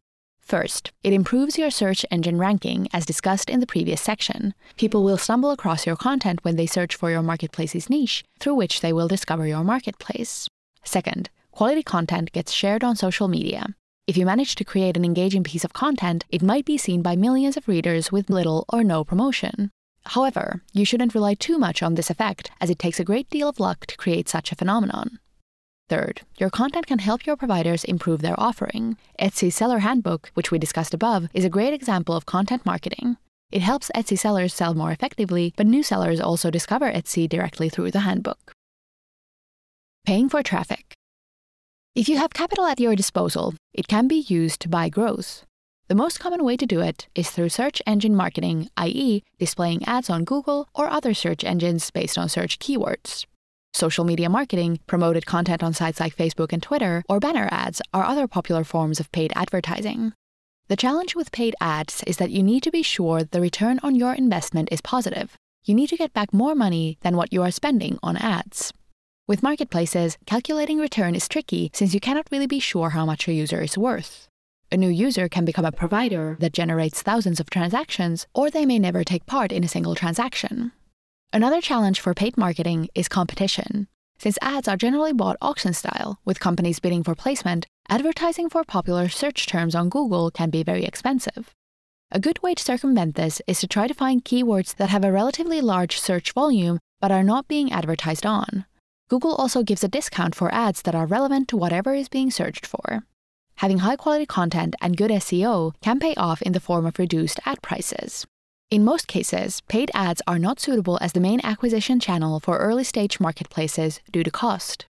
First, 0.50 0.90
it 1.04 1.14
improves 1.14 1.60
your 1.60 1.70
search 1.70 2.04
engine 2.10 2.40
ranking, 2.40 2.88
as 2.92 3.06
discussed 3.06 3.52
in 3.52 3.60
the 3.60 3.68
previous 3.68 4.02
section. 4.02 4.56
People 4.78 5.04
will 5.04 5.20
stumble 5.20 5.52
across 5.52 5.86
your 5.86 5.96
content 5.96 6.40
when 6.42 6.56
they 6.56 6.66
search 6.66 6.96
for 6.96 7.12
your 7.12 7.22
marketplace's 7.22 7.88
niche, 7.88 8.24
through 8.40 8.56
which 8.56 8.82
they 8.82 8.92
will 8.92 9.08
discover 9.08 9.46
your 9.46 9.64
marketplace. 9.64 10.50
Second, 10.84 11.30
quality 11.52 11.84
content 11.84 12.32
gets 12.32 12.52
shared 12.52 12.84
on 12.84 12.96
social 12.96 13.28
media. 13.28 13.76
If 14.08 14.18
you 14.18 14.26
manage 14.26 14.56
to 14.56 14.66
create 14.66 14.98
an 14.98 15.06
engaging 15.06 15.44
piece 15.44 15.64
of 15.64 15.74
content, 15.74 16.26
it 16.30 16.42
might 16.42 16.66
be 16.66 16.80
seen 16.80 17.04
by 17.04 17.16
millions 17.16 17.56
of 17.56 17.68
readers 17.68 18.12
with 18.12 18.32
little 18.32 18.66
or 18.74 18.84
no 18.84 19.04
promotion. 19.04 19.70
However, 20.04 20.64
you 20.74 20.84
shouldn't 20.84 21.14
rely 21.14 21.36
too 21.36 21.60
much 21.60 21.84
on 21.84 21.94
this 21.94 22.10
effect, 22.10 22.50
as 22.60 22.72
it 22.72 22.80
takes 22.80 23.00
a 23.00 23.04
great 23.04 23.30
deal 23.30 23.50
of 23.50 23.60
luck 23.60 23.86
to 23.86 23.98
create 23.98 24.28
such 24.28 24.52
a 24.52 24.56
phenomenon. 24.56 25.20
Third, 25.90 26.22
your 26.38 26.52
content 26.52 26.86
can 26.86 27.00
help 27.00 27.26
your 27.26 27.36
providers 27.36 27.84
improve 27.84 28.22
their 28.22 28.40
offering. 28.40 28.96
Etsy 29.20 29.52
Seller 29.52 29.80
Handbook, 29.80 30.30
which 30.36 30.52
we 30.52 30.60
discussed 30.60 30.94
above, 30.94 31.28
is 31.34 31.44
a 31.44 31.50
great 31.50 31.74
example 31.74 32.16
of 32.16 32.28
content 32.28 32.64
marketing. 32.64 33.18
It 33.52 33.64
helps 33.64 33.90
Etsy 33.96 34.18
sellers 34.18 34.54
sell 34.54 34.76
more 34.76 34.92
effectively, 34.92 35.52
but 35.58 35.66
new 35.66 35.82
sellers 35.82 36.20
also 36.20 36.52
discover 36.52 36.92
Etsy 36.92 37.28
directly 37.28 37.70
through 37.70 37.90
the 37.90 38.02
handbook. 38.02 38.54
Paying 40.06 40.30
for 40.30 40.44
traffic. 40.44 40.94
If 41.96 42.08
you 42.08 42.18
have 42.18 42.36
capital 42.36 42.66
at 42.68 42.80
your 42.80 42.96
disposal, 42.96 43.56
it 43.74 43.88
can 43.88 44.08
be 44.08 44.26
used 44.28 44.62
to 44.62 44.70
buy 44.70 44.90
growth. 44.90 45.44
The 45.88 45.96
most 45.96 46.20
common 46.20 46.44
way 46.44 46.56
to 46.58 46.68
do 46.68 46.82
it 46.82 47.08
is 47.16 47.32
through 47.32 47.50
search 47.50 47.82
engine 47.88 48.16
marketing, 48.16 48.70
i.e., 48.78 49.24
displaying 49.40 49.84
ads 49.86 50.08
on 50.08 50.24
Google 50.24 50.70
or 50.76 50.88
other 50.88 51.16
search 51.16 51.44
engines 51.44 51.90
based 51.90 52.16
on 52.16 52.30
search 52.30 52.60
keywords. 52.60 53.26
Social 53.74 54.04
media 54.04 54.30
marketing, 54.30 54.80
promoted 54.88 55.26
content 55.26 55.64
on 55.64 55.74
sites 55.74 56.00
like 56.00 56.16
Facebook 56.16 56.52
and 56.52 56.62
Twitter, 56.62 57.04
or 57.08 57.20
banner 57.20 57.48
ads 57.52 57.82
are 57.94 58.04
other 58.04 58.28
popular 58.28 58.64
forms 58.64 59.00
of 59.00 59.12
paid 59.12 59.32
advertising. 59.36 60.14
The 60.68 60.76
challenge 60.76 61.16
with 61.16 61.32
paid 61.32 61.56
ads 61.62 62.04
is 62.06 62.18
that 62.18 62.32
you 62.32 62.44
need 62.44 62.64
to 62.64 62.72
be 62.72 62.84
sure 62.84 63.24
the 63.24 63.42
return 63.42 63.80
on 63.82 63.96
your 63.96 64.14
investment 64.14 64.70
is 64.72 64.82
positive. 64.82 65.36
You 65.64 65.76
need 65.76 65.90
to 65.90 65.98
get 65.98 66.14
back 66.14 66.34
more 66.34 66.56
money 66.56 66.98
than 67.02 67.16
what 67.16 67.34
you 67.34 67.42
are 67.44 67.52
spending 67.52 68.00
on 68.04 68.18
ads. 68.18 68.74
With 69.28 69.44
marketplaces, 69.44 70.18
calculating 70.26 70.80
return 70.80 71.16
is 71.16 71.28
tricky 71.28 71.70
since 71.74 71.94
you 71.94 72.00
cannot 72.00 72.28
really 72.32 72.48
be 72.48 72.60
sure 72.60 72.90
how 72.90 73.06
much 73.06 73.28
a 73.28 73.34
user 73.34 73.62
is 73.62 73.78
worth. 73.78 74.28
A 74.72 74.78
new 74.78 74.90
user 74.90 75.28
can 75.28 75.46
become 75.46 75.66
a 75.66 75.72
provider 75.72 76.38
that 76.40 76.54
generates 76.54 77.02
thousands 77.02 77.40
of 77.40 77.50
transactions, 77.50 78.28
or 78.36 78.50
they 78.50 78.66
may 78.66 78.78
never 78.78 79.04
take 79.04 79.26
part 79.26 79.52
in 79.52 79.64
a 79.64 79.68
single 79.68 79.96
transaction. 79.96 80.72
Another 81.32 81.62
challenge 81.62 82.00
for 82.00 82.16
paid 82.16 82.38
marketing 82.38 82.90
is 82.96 83.08
competition. 83.08 83.88
Since 84.18 84.40
ads 84.42 84.68
are 84.68 84.76
generally 84.76 85.14
bought 85.14 85.38
auction 85.42 85.74
style, 85.74 86.20
with 86.26 86.40
companies 86.40 86.80
bidding 86.80 87.04
for 87.04 87.14
placement, 87.14 87.68
advertising 87.88 88.50
for 88.50 88.64
popular 88.64 89.10
search 89.10 89.46
terms 89.46 89.76
on 89.76 89.90
Google 89.90 90.32
can 90.32 90.50
be 90.50 90.64
very 90.64 90.86
expensive. 90.86 91.54
A 92.12 92.20
good 92.20 92.42
way 92.42 92.56
to 92.56 92.64
circumvent 92.64 93.14
this 93.14 93.44
is 93.46 93.60
to 93.60 93.68
try 93.68 93.88
to 93.88 93.94
find 93.94 94.26
keywords 94.26 94.76
that 94.78 94.90
have 94.90 95.06
a 95.06 95.12
relatively 95.12 95.62
large 95.62 96.00
search 96.00 96.32
volume 96.32 96.80
but 97.00 97.12
are 97.12 97.24
not 97.24 97.48
being 97.48 97.72
advertised 97.72 98.26
on. 98.26 98.66
Google 99.08 99.36
also 99.36 99.62
gives 99.62 99.84
a 99.84 99.88
discount 99.88 100.34
for 100.34 100.52
ads 100.52 100.82
that 100.82 100.96
are 100.96 101.06
relevant 101.06 101.48
to 101.50 101.58
whatever 101.58 101.94
is 101.94 102.10
being 102.10 102.32
searched 102.32 102.66
for 102.66 103.04
having 103.58 103.80
high 103.80 103.98
quality 103.98 104.26
content 104.26 104.74
and 104.82 104.96
good 104.96 105.12
SEO 105.12 105.74
can 105.82 106.00
pay 106.00 106.16
off 106.16 106.42
in 106.42 106.54
the 106.54 106.62
form 106.62 106.86
of 106.86 106.98
reduced 106.98 107.40
ad 107.46 107.62
prices. 107.62 108.26
In 108.72 108.86
most 108.86 109.08
cases, 109.08 109.62
paid 109.62 109.90
ads 109.96 110.22
are 110.28 110.38
not 110.38 110.60
suitable 110.60 111.00
as 111.02 111.14
the 111.14 111.20
main 111.20 111.42
acquisition 111.44 112.00
channel 112.00 112.40
for 112.40 112.60
early 112.60 112.84
stage 112.84 113.20
marketplaces 113.20 114.00
due 114.12 114.24
to 114.24 114.30
cost. 114.30 114.86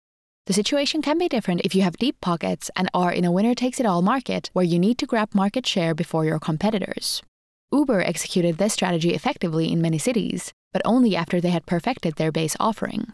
The 0.47 0.54
situation 0.54 1.02
can 1.02 1.18
be 1.18 1.28
different 1.28 1.61
if 1.62 1.75
you 1.75 1.83
have 1.83 1.99
deep 1.99 2.18
pockets 2.23 2.71
and 2.75 2.88
are 2.95 3.12
in 3.12 3.26
a 3.26 3.30
winner 3.30 3.54
takes 3.54 3.78
it 3.78 3.85
all 3.85 4.00
market 4.00 4.49
where 4.54 4.64
you 4.64 4.78
need 4.78 4.97
to 4.99 5.06
grab 5.06 5.35
market 5.35 5.66
share 5.66 5.95
before 5.95 6.25
your 6.25 6.38
competitors. 6.38 7.23
Uber 7.71 8.00
executed 8.00 8.56
this 8.56 8.73
strategy 8.73 9.12
effectively 9.12 9.71
in 9.71 9.83
many 9.83 9.99
cities, 9.99 10.54
but 10.73 10.80
only 10.87 11.14
after 11.14 11.38
they 11.38 11.50
had 11.50 11.66
perfected 11.66 12.14
their 12.14 12.33
base 12.33 12.56
offering. 12.59 13.12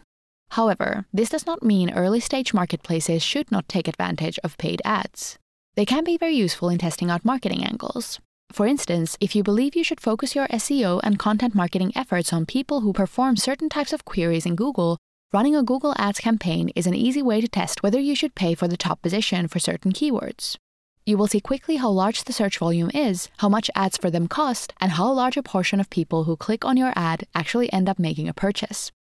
However, 0.51 1.07
this 1.11 1.29
does 1.29 1.45
not 1.45 1.63
mean 1.63 1.91
early 1.91 2.21
stage 2.21 2.53
marketplaces 2.53 3.21
should 3.21 3.51
not 3.51 3.67
take 3.67 3.89
advantage 3.89 4.39
of 4.45 4.57
paid 4.57 4.81
ads. 4.85 5.37
They 5.75 5.85
can 5.85 6.05
be 6.05 6.17
very 6.17 6.35
useful 6.35 6.69
in 6.69 6.77
testing 6.77 7.09
out 7.09 7.25
marketing 7.25 7.65
angles. 7.65 8.21
For 8.53 8.67
instance, 8.67 9.17
if 9.19 9.35
you 9.35 9.41
believe 9.41 9.75
you 9.75 9.83
should 9.83 9.99
focus 9.99 10.35
your 10.35 10.47
SEO 10.49 10.99
and 11.03 11.17
content 11.17 11.55
marketing 11.55 11.91
efforts 11.95 12.31
on 12.31 12.45
people 12.45 12.81
who 12.81 12.93
perform 12.93 13.35
certain 13.35 13.67
types 13.67 13.91
of 13.91 14.05
queries 14.05 14.45
in 14.45 14.55
Google, 14.55 14.99
running 15.33 15.55
a 15.55 15.63
Google 15.63 15.95
Ads 15.97 16.19
campaign 16.19 16.69
is 16.75 16.85
an 16.85 16.93
easy 16.93 17.23
way 17.23 17.41
to 17.41 17.47
test 17.47 17.81
whether 17.81 17.99
you 17.99 18.15
should 18.15 18.35
pay 18.35 18.53
for 18.53 18.67
the 18.67 18.77
top 18.77 19.01
position 19.01 19.47
for 19.47 19.57
certain 19.57 19.91
keywords. 19.91 20.55
You 21.03 21.17
will 21.17 21.25
see 21.25 21.41
quickly 21.41 21.77
how 21.77 21.89
large 21.89 22.25
the 22.25 22.31
search 22.31 22.59
volume 22.59 22.91
is, 22.93 23.27
how 23.37 23.49
much 23.49 23.71
ads 23.73 23.97
for 23.97 24.11
them 24.11 24.27
cost, 24.27 24.71
and 24.79 24.91
how 24.91 25.11
large 25.11 25.35
a 25.35 25.41
portion 25.41 25.79
of 25.79 25.89
people 25.89 26.25
who 26.25 26.37
click 26.37 26.63
on 26.63 26.77
your 26.77 26.93
ad 26.95 27.25
actually 27.33 27.73
end 27.73 27.89
up 27.89 27.97
making 27.97 28.29
a 28.29 28.35
purchase. 28.35 28.91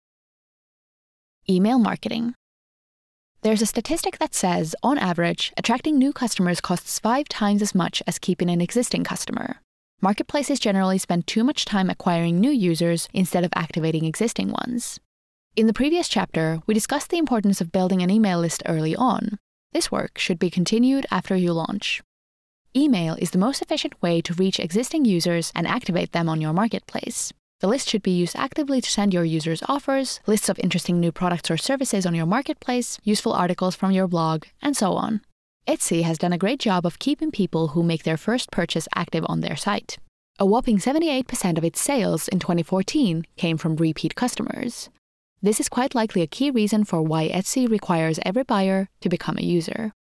Email 1.47 1.79
marketing. 1.79 2.35
There's 3.43 3.63
a 3.63 3.67
statistic 3.67 4.19
that 4.19 4.37
says, 4.37 4.77
on 4.85 4.99
average, 4.99 5.53
attracting 5.57 5.99
new 5.99 6.13
customers 6.13 6.61
costs 6.61 7.01
five 7.01 7.29
times 7.29 7.61
as 7.61 7.75
much 7.75 8.01
as 8.07 8.21
keeping 8.21 8.49
an 8.49 8.61
existing 8.61 9.03
customer. 9.03 9.57
Marketplaces 10.01 10.61
generally 10.61 10.97
spend 10.97 11.27
too 11.27 11.43
much 11.43 11.65
time 11.65 11.91
acquiring 11.91 12.39
new 12.39 12.53
users 12.53 13.09
instead 13.13 13.43
of 13.43 13.51
activating 13.57 14.05
existing 14.05 14.53
ones. 14.53 15.01
In 15.57 15.67
the 15.67 15.73
previous 15.73 16.09
chapter, 16.09 16.61
we 16.69 16.75
discussed 16.75 17.11
the 17.11 17.19
importance 17.19 17.61
of 17.61 17.73
building 17.73 18.01
an 18.01 18.11
email 18.11 18.39
list 18.39 18.63
early 18.67 18.95
on. 18.95 19.41
This 19.73 19.91
work 19.91 20.19
should 20.19 20.39
be 20.39 20.49
continued 20.49 21.05
after 21.11 21.35
you 21.35 21.53
launch. 21.53 22.01
Email 22.77 23.17
is 23.17 23.33
the 23.33 23.39
most 23.39 23.61
efficient 23.61 24.01
way 24.01 24.21
to 24.21 24.35
reach 24.35 24.61
existing 24.61 25.05
users 25.05 25.51
and 25.53 25.67
activate 25.67 26.13
them 26.13 26.29
on 26.29 26.41
your 26.41 26.53
marketplace. 26.53 27.33
The 27.63 27.69
list 27.69 27.89
should 27.89 28.03
be 28.03 28.11
used 28.11 28.35
actively 28.35 28.81
to 28.81 28.91
send 28.91 29.15
your 29.15 29.25
users 29.25 29.63
offers, 29.69 30.19
lists 30.27 30.49
of 30.49 30.59
interesting 30.59 30.99
new 30.99 31.13
products 31.13 31.49
or 31.49 31.57
services 31.57 32.05
on 32.05 32.13
your 32.13 32.27
marketplace, 32.27 32.99
useful 33.05 33.33
articles 33.33 33.77
from 33.77 33.93
your 33.93 34.09
blog, 34.09 34.47
and 34.61 34.77
so 34.77 34.95
on. 34.95 35.21
Etsy 35.69 36.03
has 36.03 36.19
done 36.19 36.33
a 36.33 36.39
great 36.39 36.59
job 36.59 36.85
of 36.85 36.99
keeping 36.99 37.31
people 37.31 37.69
who 37.69 37.85
make 37.85 38.03
their 38.03 38.17
first 38.17 38.51
purchase 38.51 38.89
active 38.97 39.25
on 39.29 39.43
their 39.43 39.55
site. 39.55 39.97
A 40.41 40.45
whopping 40.45 40.79
78% 40.79 41.57
of 41.57 41.63
its 41.63 41.81
sales 41.81 42.27
in 42.27 42.41
2014 42.41 43.27
came 43.37 43.57
from 43.57 43.77
repeat 43.77 44.17
customers. 44.17 44.91
This 45.41 45.61
is 45.61 45.69
quite 45.69 45.95
likely 45.95 46.23
a 46.23 46.27
key 46.27 46.51
reason 46.51 46.83
for 46.83 47.01
why 47.01 47.29
Etsy 47.29 47.71
requires 47.71 48.19
every 48.25 48.43
buyer 48.43 48.89
to 49.03 49.09
become 49.09 49.39
a 49.39 49.45
user. 49.45 49.93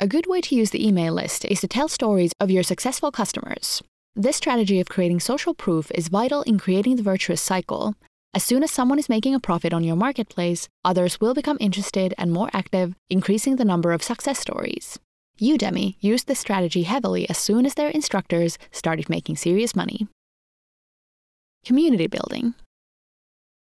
A 0.00 0.08
good 0.08 0.26
way 0.26 0.40
to 0.40 0.56
use 0.56 0.70
the 0.70 0.84
email 0.84 1.14
list 1.14 1.44
is 1.44 1.60
to 1.60 1.68
tell 1.68 1.86
stories 1.86 2.32
of 2.40 2.50
your 2.50 2.64
successful 2.64 3.12
customers. 3.12 3.84
This 4.20 4.34
strategy 4.34 4.80
of 4.80 4.88
creating 4.88 5.20
social 5.20 5.54
proof 5.54 5.92
is 5.94 6.08
vital 6.08 6.42
in 6.42 6.58
creating 6.58 6.96
the 6.96 7.04
virtuous 7.04 7.40
cycle. 7.40 7.94
As 8.34 8.42
soon 8.42 8.64
as 8.64 8.72
someone 8.72 8.98
is 8.98 9.08
making 9.08 9.32
a 9.32 9.38
profit 9.38 9.72
on 9.72 9.84
your 9.84 9.94
marketplace, 9.94 10.68
others 10.84 11.20
will 11.20 11.34
become 11.34 11.56
interested 11.60 12.14
and 12.18 12.32
more 12.32 12.50
active, 12.52 12.96
increasing 13.08 13.54
the 13.54 13.64
number 13.64 13.92
of 13.92 14.02
success 14.02 14.40
stories. 14.40 14.98
Udemy 15.40 15.94
used 16.00 16.26
this 16.26 16.40
strategy 16.40 16.82
heavily 16.82 17.30
as 17.30 17.38
soon 17.38 17.64
as 17.64 17.74
their 17.74 17.90
instructors 17.90 18.58
started 18.72 19.08
making 19.08 19.36
serious 19.36 19.76
money. 19.76 20.08
Community 21.64 22.08
building. 22.08 22.54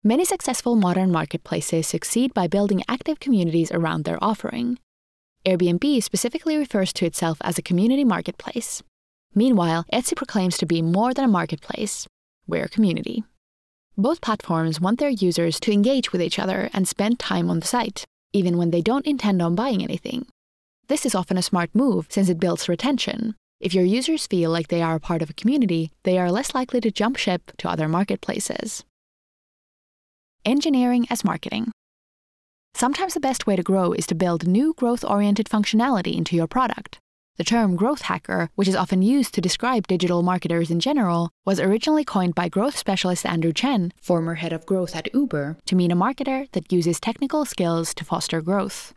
Many 0.05 0.23
successful 0.23 0.77
modern 0.77 1.11
marketplaces 1.11 1.85
succeed 1.85 2.33
by 2.33 2.47
building 2.47 2.81
active 2.87 3.19
communities 3.19 3.73
around 3.73 4.05
their 4.05 4.23
offering. 4.23 4.79
Airbnb 5.45 6.01
specifically 6.01 6.55
refers 6.55 6.93
to 6.93 7.05
itself 7.05 7.39
as 7.41 7.57
a 7.57 7.61
community 7.61 8.05
marketplace. 8.05 8.81
Meanwhile, 9.35 9.85
Etsy 9.91 10.15
proclaims 10.15 10.57
to 10.57 10.65
be 10.65 10.81
more 10.81 11.13
than 11.13 11.25
a 11.25 11.27
marketplace, 11.27 12.07
we're 12.47 12.63
a 12.63 12.69
community. 12.69 13.25
Both 13.97 14.21
platforms 14.21 14.79
want 14.79 14.99
their 14.99 15.09
users 15.09 15.59
to 15.61 15.73
engage 15.73 16.13
with 16.13 16.21
each 16.21 16.39
other 16.39 16.69
and 16.73 16.87
spend 16.87 17.19
time 17.19 17.49
on 17.49 17.59
the 17.59 17.67
site, 17.67 18.05
even 18.31 18.57
when 18.57 18.71
they 18.71 18.81
don't 18.81 19.05
intend 19.05 19.41
on 19.41 19.55
buying 19.55 19.83
anything. 19.83 20.25
This 20.87 21.05
is 21.05 21.15
often 21.15 21.37
a 21.37 21.41
smart 21.41 21.69
move 21.73 22.07
since 22.09 22.29
it 22.29 22.39
builds 22.39 22.69
retention. 22.69 23.35
If 23.59 23.73
your 23.73 23.83
users 23.83 24.27
feel 24.27 24.51
like 24.51 24.69
they 24.69 24.81
are 24.81 24.95
a 24.95 24.99
part 24.99 25.21
of 25.21 25.29
a 25.29 25.33
community, 25.33 25.91
they 26.03 26.17
are 26.17 26.31
less 26.31 26.53
likely 26.55 26.79
to 26.81 26.91
jump 26.91 27.17
ship 27.17 27.51
to 27.57 27.69
other 27.69 27.89
marketplaces. 27.89 28.83
Engineering 30.45 31.07
as 31.09 31.25
marketing. 31.25 31.71
Sometimes 32.73 33.13
the 33.13 33.19
best 33.19 33.47
way 33.47 33.55
to 33.55 33.63
grow 33.63 33.93
is 33.93 34.05
to 34.07 34.15
build 34.15 34.45
new 34.45 34.73
growth 34.73 35.03
oriented 35.03 35.47
functionality 35.47 36.15
into 36.15 36.35
your 36.35 36.47
product. 36.47 36.99
The 37.37 37.43
term 37.43 37.75
growth 37.75 38.03
hacker, 38.03 38.49
which 38.55 38.69
is 38.69 38.77
often 38.77 39.01
used 39.01 39.33
to 39.33 39.41
describe 39.41 39.87
digital 39.87 40.23
marketers 40.23 40.71
in 40.71 40.79
general, 40.79 41.31
was 41.45 41.59
originally 41.59 42.05
coined 42.05 42.33
by 42.33 42.47
growth 42.47 42.77
specialist 42.77 43.25
Andrew 43.25 43.51
Chen, 43.51 43.91
former 44.01 44.35
head 44.35 44.53
of 44.53 44.65
growth 44.65 44.95
at 44.95 45.13
Uber, 45.13 45.57
to 45.65 45.75
mean 45.75 45.91
a 45.91 45.97
marketer 45.97 46.49
that 46.53 46.71
uses 46.71 46.97
technical 46.97 47.43
skills 47.43 47.93
to 47.95 48.05
foster 48.05 48.41
growth. 48.41 48.93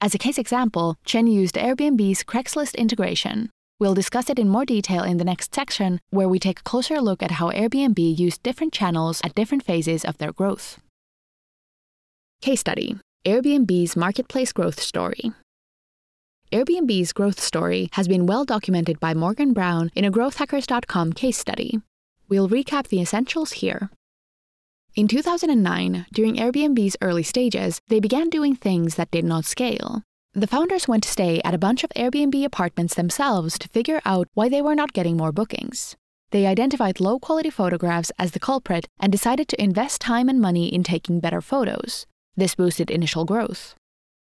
As 0.00 0.14
a 0.14 0.18
case 0.18 0.38
example, 0.38 0.94
Chen 1.04 1.26
used 1.26 1.56
Airbnb's 1.56 2.22
Craigslist 2.22 2.76
integration. 2.76 3.50
We'll 3.80 3.94
discuss 3.94 4.30
it 4.30 4.38
in 4.38 4.48
more 4.48 4.64
detail 4.64 5.02
in 5.02 5.16
the 5.16 5.24
next 5.24 5.52
section, 5.52 5.98
where 6.10 6.28
we 6.28 6.38
take 6.38 6.60
a 6.60 6.62
closer 6.62 7.00
look 7.00 7.24
at 7.24 7.32
how 7.32 7.50
Airbnb 7.50 7.98
used 7.98 8.44
different 8.44 8.72
channels 8.72 9.20
at 9.24 9.34
different 9.34 9.64
phases 9.64 10.04
of 10.04 10.18
their 10.18 10.32
growth. 10.32 10.78
Case 12.40 12.60
study 12.60 13.00
Airbnb's 13.26 13.96
marketplace 13.96 14.52
growth 14.52 14.80
story. 14.80 15.32
Airbnb's 16.52 17.12
growth 17.12 17.38
story 17.38 17.88
has 17.92 18.08
been 18.08 18.26
well 18.26 18.44
documented 18.44 18.98
by 18.98 19.14
Morgan 19.14 19.52
Brown 19.52 19.92
in 19.94 20.04
a 20.04 20.10
growthhackers.com 20.10 21.12
case 21.12 21.38
study. 21.38 21.80
We'll 22.28 22.48
recap 22.48 22.88
the 22.88 23.00
essentials 23.00 23.52
here. 23.52 23.88
In 24.96 25.06
2009, 25.06 26.06
during 26.12 26.34
Airbnb's 26.34 26.96
early 27.00 27.22
stages, 27.22 27.78
they 27.86 28.00
began 28.00 28.28
doing 28.28 28.56
things 28.56 28.96
that 28.96 29.12
did 29.12 29.24
not 29.24 29.44
scale. 29.44 30.02
The 30.32 30.48
founders 30.48 30.88
went 30.88 31.04
to 31.04 31.08
stay 31.08 31.40
at 31.44 31.54
a 31.54 31.58
bunch 31.58 31.84
of 31.84 31.90
Airbnb 31.94 32.44
apartments 32.44 32.96
themselves 32.96 33.56
to 33.60 33.68
figure 33.68 34.00
out 34.04 34.26
why 34.34 34.48
they 34.48 34.60
were 34.60 34.74
not 34.74 34.92
getting 34.92 35.16
more 35.16 35.30
bookings. 35.30 35.94
They 36.32 36.46
identified 36.46 36.98
low 36.98 37.20
quality 37.20 37.50
photographs 37.50 38.10
as 38.18 38.32
the 38.32 38.40
culprit 38.40 38.88
and 38.98 39.12
decided 39.12 39.46
to 39.48 39.62
invest 39.62 40.00
time 40.00 40.28
and 40.28 40.40
money 40.40 40.66
in 40.66 40.82
taking 40.82 41.20
better 41.20 41.40
photos. 41.40 42.06
This 42.36 42.56
boosted 42.56 42.90
initial 42.90 43.24
growth. 43.24 43.76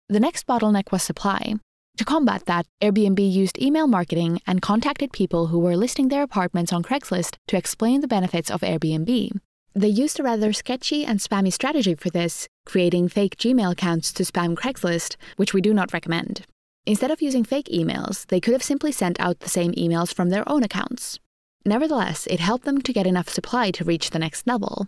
The 0.08 0.20
next 0.20 0.44
bottleneck 0.48 0.90
was 0.90 1.04
supply. 1.04 1.54
To 2.00 2.04
combat 2.06 2.44
that, 2.46 2.66
Airbnb 2.80 3.20
used 3.20 3.60
email 3.60 3.86
marketing 3.86 4.40
and 4.46 4.62
contacted 4.62 5.12
people 5.12 5.48
who 5.48 5.58
were 5.58 5.76
listing 5.76 6.08
their 6.08 6.22
apartments 6.22 6.72
on 6.72 6.82
Craigslist 6.82 7.36
to 7.48 7.58
explain 7.58 8.00
the 8.00 8.08
benefits 8.08 8.50
of 8.50 8.62
Airbnb. 8.62 9.32
They 9.74 9.88
used 9.88 10.18
a 10.18 10.22
rather 10.22 10.54
sketchy 10.54 11.04
and 11.04 11.20
spammy 11.20 11.52
strategy 11.52 11.94
for 11.94 12.08
this, 12.08 12.48
creating 12.64 13.08
fake 13.10 13.36
Gmail 13.36 13.72
accounts 13.72 14.14
to 14.14 14.22
spam 14.22 14.54
Craigslist, 14.54 15.16
which 15.36 15.52
we 15.52 15.60
do 15.60 15.74
not 15.74 15.92
recommend. 15.92 16.46
Instead 16.86 17.10
of 17.10 17.20
using 17.20 17.44
fake 17.44 17.68
emails, 17.70 18.26
they 18.28 18.40
could 18.40 18.54
have 18.54 18.62
simply 18.62 18.92
sent 18.92 19.20
out 19.20 19.40
the 19.40 19.50
same 19.50 19.72
emails 19.72 20.14
from 20.14 20.30
their 20.30 20.48
own 20.48 20.62
accounts. 20.62 21.18
Nevertheless, 21.66 22.26
it 22.28 22.40
helped 22.40 22.64
them 22.64 22.80
to 22.80 22.94
get 22.94 23.06
enough 23.06 23.28
supply 23.28 23.70
to 23.72 23.84
reach 23.84 24.08
the 24.08 24.18
next 24.18 24.46
level. 24.46 24.86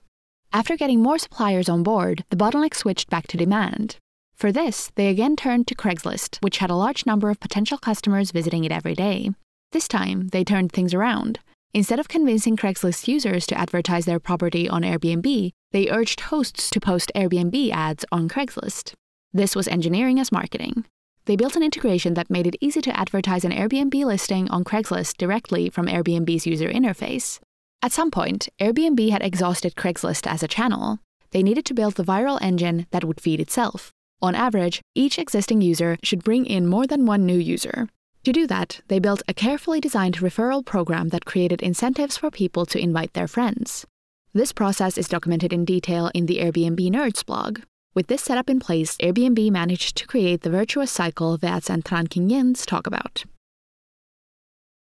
After 0.50 0.78
getting 0.78 1.02
more 1.02 1.18
suppliers 1.18 1.68
on 1.68 1.82
board, 1.82 2.24
the 2.30 2.36
bottleneck 2.36 2.74
switched 2.74 3.10
back 3.10 3.26
to 3.26 3.36
demand. 3.36 3.98
For 4.42 4.50
this, 4.50 4.90
they 4.96 5.06
again 5.06 5.36
turned 5.36 5.68
to 5.68 5.76
Craigslist, 5.76 6.42
which 6.42 6.58
had 6.58 6.68
a 6.68 6.74
large 6.74 7.06
number 7.06 7.30
of 7.30 7.38
potential 7.38 7.78
customers 7.78 8.32
visiting 8.32 8.64
it 8.64 8.72
every 8.72 8.96
day. 8.96 9.30
This 9.70 9.86
time, 9.86 10.30
they 10.32 10.42
turned 10.42 10.72
things 10.72 10.92
around. 10.92 11.38
Instead 11.72 12.00
of 12.00 12.08
convincing 12.08 12.56
Craigslist 12.56 13.06
users 13.06 13.46
to 13.46 13.56
advertise 13.56 14.04
their 14.04 14.18
property 14.18 14.68
on 14.68 14.82
Airbnb, 14.82 15.52
they 15.70 15.88
urged 15.88 16.22
hosts 16.22 16.70
to 16.70 16.80
post 16.80 17.12
Airbnb 17.14 17.70
ads 17.70 18.04
on 18.10 18.28
Craigslist. 18.28 18.94
This 19.32 19.54
was 19.54 19.68
engineering 19.68 20.18
as 20.18 20.32
marketing. 20.32 20.86
They 21.26 21.36
built 21.36 21.54
an 21.54 21.62
integration 21.62 22.14
that 22.14 22.28
made 22.28 22.48
it 22.48 22.56
easy 22.60 22.80
to 22.80 22.98
advertise 22.98 23.44
an 23.44 23.52
Airbnb 23.52 23.94
listing 24.04 24.50
on 24.50 24.64
Craigslist 24.64 25.18
directly 25.18 25.70
from 25.70 25.86
Airbnb's 25.86 26.48
user 26.48 26.68
interface. 26.68 27.38
At 27.80 27.92
some 27.92 28.10
point, 28.10 28.48
Airbnb 28.60 29.08
had 29.10 29.22
exhausted 29.22 29.76
Craigslist 29.76 30.26
as 30.26 30.42
a 30.42 30.48
channel. 30.48 30.98
They 31.30 31.44
needed 31.44 31.64
to 31.66 31.74
build 31.74 31.94
the 31.94 32.02
viral 32.02 32.42
engine 32.42 32.86
that 32.90 33.04
would 33.04 33.20
feed 33.20 33.38
itself. 33.38 33.92
On 34.22 34.36
average, 34.36 34.80
each 34.94 35.18
existing 35.18 35.60
user 35.60 35.96
should 36.04 36.22
bring 36.22 36.46
in 36.46 36.68
more 36.68 36.86
than 36.86 37.06
one 37.06 37.26
new 37.26 37.36
user. 37.36 37.88
To 38.22 38.32
do 38.32 38.46
that, 38.46 38.80
they 38.86 39.00
built 39.00 39.20
a 39.26 39.34
carefully 39.34 39.80
designed 39.80 40.18
referral 40.18 40.64
program 40.64 41.08
that 41.08 41.24
created 41.24 41.60
incentives 41.60 42.16
for 42.16 42.30
people 42.30 42.64
to 42.66 42.78
invite 42.78 43.14
their 43.14 43.26
friends. 43.26 43.84
This 44.32 44.52
process 44.52 44.96
is 44.96 45.08
documented 45.08 45.52
in 45.52 45.64
detail 45.64 46.08
in 46.14 46.26
the 46.26 46.38
Airbnb 46.38 46.78
Nerds 46.88 47.26
blog. 47.26 47.62
With 47.94 48.06
this 48.06 48.22
setup 48.22 48.48
in 48.48 48.60
place, 48.60 48.96
Airbnb 48.98 49.50
managed 49.50 49.96
to 49.96 50.06
create 50.06 50.42
the 50.42 50.50
virtuous 50.50 50.92
cycle 50.92 51.36
Wertz 51.36 51.68
and 51.68 51.84
Tran 51.84 52.06
Kingyens 52.06 52.64
talk 52.64 52.86
about. 52.86 53.24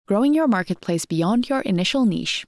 Growing 0.06 0.34
your 0.34 0.48
marketplace 0.48 1.06
beyond 1.06 1.48
your 1.48 1.62
initial 1.62 2.04
niche. 2.04 2.46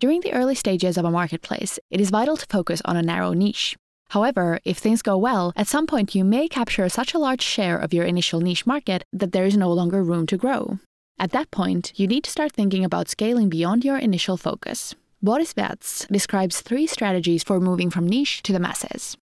During 0.00 0.22
the 0.22 0.32
early 0.32 0.56
stages 0.56 0.98
of 0.98 1.04
a 1.04 1.10
marketplace, 1.10 1.78
it 1.88 2.00
is 2.00 2.10
vital 2.10 2.36
to 2.36 2.46
focus 2.46 2.82
on 2.84 2.96
a 2.96 3.02
narrow 3.02 3.32
niche. 3.32 3.76
However, 4.10 4.58
if 4.64 4.78
things 4.78 5.02
go 5.02 5.18
well, 5.18 5.52
at 5.54 5.66
some 5.66 5.86
point 5.86 6.14
you 6.14 6.24
may 6.24 6.48
capture 6.48 6.88
such 6.88 7.12
a 7.12 7.18
large 7.18 7.42
share 7.42 7.76
of 7.76 7.92
your 7.92 8.04
initial 8.04 8.40
niche 8.40 8.66
market 8.66 9.04
that 9.12 9.32
there 9.32 9.44
is 9.44 9.56
no 9.56 9.70
longer 9.72 10.02
room 10.02 10.26
to 10.28 10.36
grow. 10.36 10.78
At 11.18 11.32
that 11.32 11.50
point, 11.50 11.92
you 11.96 12.06
need 12.06 12.24
to 12.24 12.30
start 12.30 12.52
thinking 12.52 12.84
about 12.84 13.08
scaling 13.08 13.48
beyond 13.48 13.84
your 13.84 13.98
initial 13.98 14.36
focus. 14.36 14.94
Boris 15.20 15.54
Wertz 15.56 16.06
describes 16.10 16.60
three 16.60 16.86
strategies 16.86 17.42
for 17.42 17.60
moving 17.60 17.90
from 17.90 18.06
niche 18.06 18.42
to 18.44 18.52
the 18.52 18.60
masses. 18.60 19.16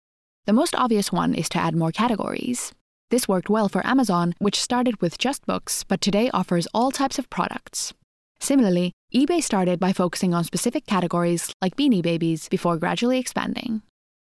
The 0.45 0.53
most 0.53 0.77
obvious 0.77 1.11
one 1.11 1.35
is 1.35 1.49
to 1.51 1.59
add 1.59 1.75
more 1.75 1.91
categories. 1.91 2.73
This 3.11 3.27
worked 3.27 3.49
well 3.49 3.69
for 3.69 3.87
Amazon, 3.87 4.35
which 4.39 4.61
started 4.61 5.01
with 5.01 5.19
just 5.19 5.47
books 5.47 5.85
but 5.85 6.01
today 6.01 6.31
offers 6.35 6.69
all 6.75 6.91
types 6.91 7.19
of 7.19 7.31
products. 7.31 7.95
Similarly, 8.41 8.93
eBay 9.15 9.43
started 9.43 9.81
by 9.81 9.93
focusing 9.93 10.35
on 10.35 10.45
specific 10.45 10.87
categories 10.87 11.53
like 11.63 11.77
beanie 11.77 12.03
babies 12.03 12.49
before 12.49 12.77
gradually 12.77 13.19
expanding. 13.19 13.83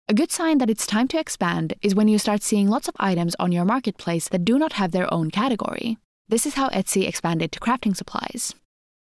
A 0.09 0.15
good 0.15 0.33
sign 0.33 0.59
that 0.59 0.69
it's 0.69 0.87
time 0.87 1.09
to 1.09 1.19
expand 1.19 1.75
is 1.81 1.95
when 1.95 2.09
you 2.09 2.19
start 2.19 2.43
seeing 2.43 2.69
lots 2.69 2.89
of 2.89 2.95
items 2.99 3.37
on 3.39 3.53
your 3.53 3.65
marketplace 3.65 4.29
that 4.29 4.45
do 4.45 4.59
not 4.59 4.75
have 4.75 4.91
their 4.91 5.13
own 5.15 5.31
category. 5.31 5.97
This 6.29 6.45
is 6.45 6.55
how 6.55 6.69
Etsy 6.71 7.07
expanded 7.07 7.53
to 7.53 7.61
crafting 7.61 7.97
supplies. 7.97 8.55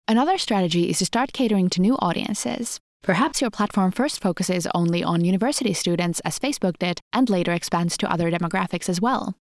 Another 0.08 0.38
strategy 0.38 0.90
is 0.90 1.00
to 1.00 1.06
start 1.06 1.32
catering 1.32 1.70
to 1.70 1.82
new 1.82 1.96
audiences. 1.98 2.80
Perhaps 3.02 3.40
your 3.40 3.50
platform 3.50 3.92
first 3.92 4.22
focuses 4.22 4.68
only 4.76 5.02
on 5.02 5.24
university 5.24 5.74
students, 5.74 6.20
as 6.22 6.38
Facebook 6.38 6.78
did, 6.78 7.00
and 7.14 7.30
later 7.30 7.54
expands 7.54 7.98
to 7.98 8.12
other 8.12 8.30
demographics 8.30 8.90
as 8.90 9.00
well. 9.00 9.36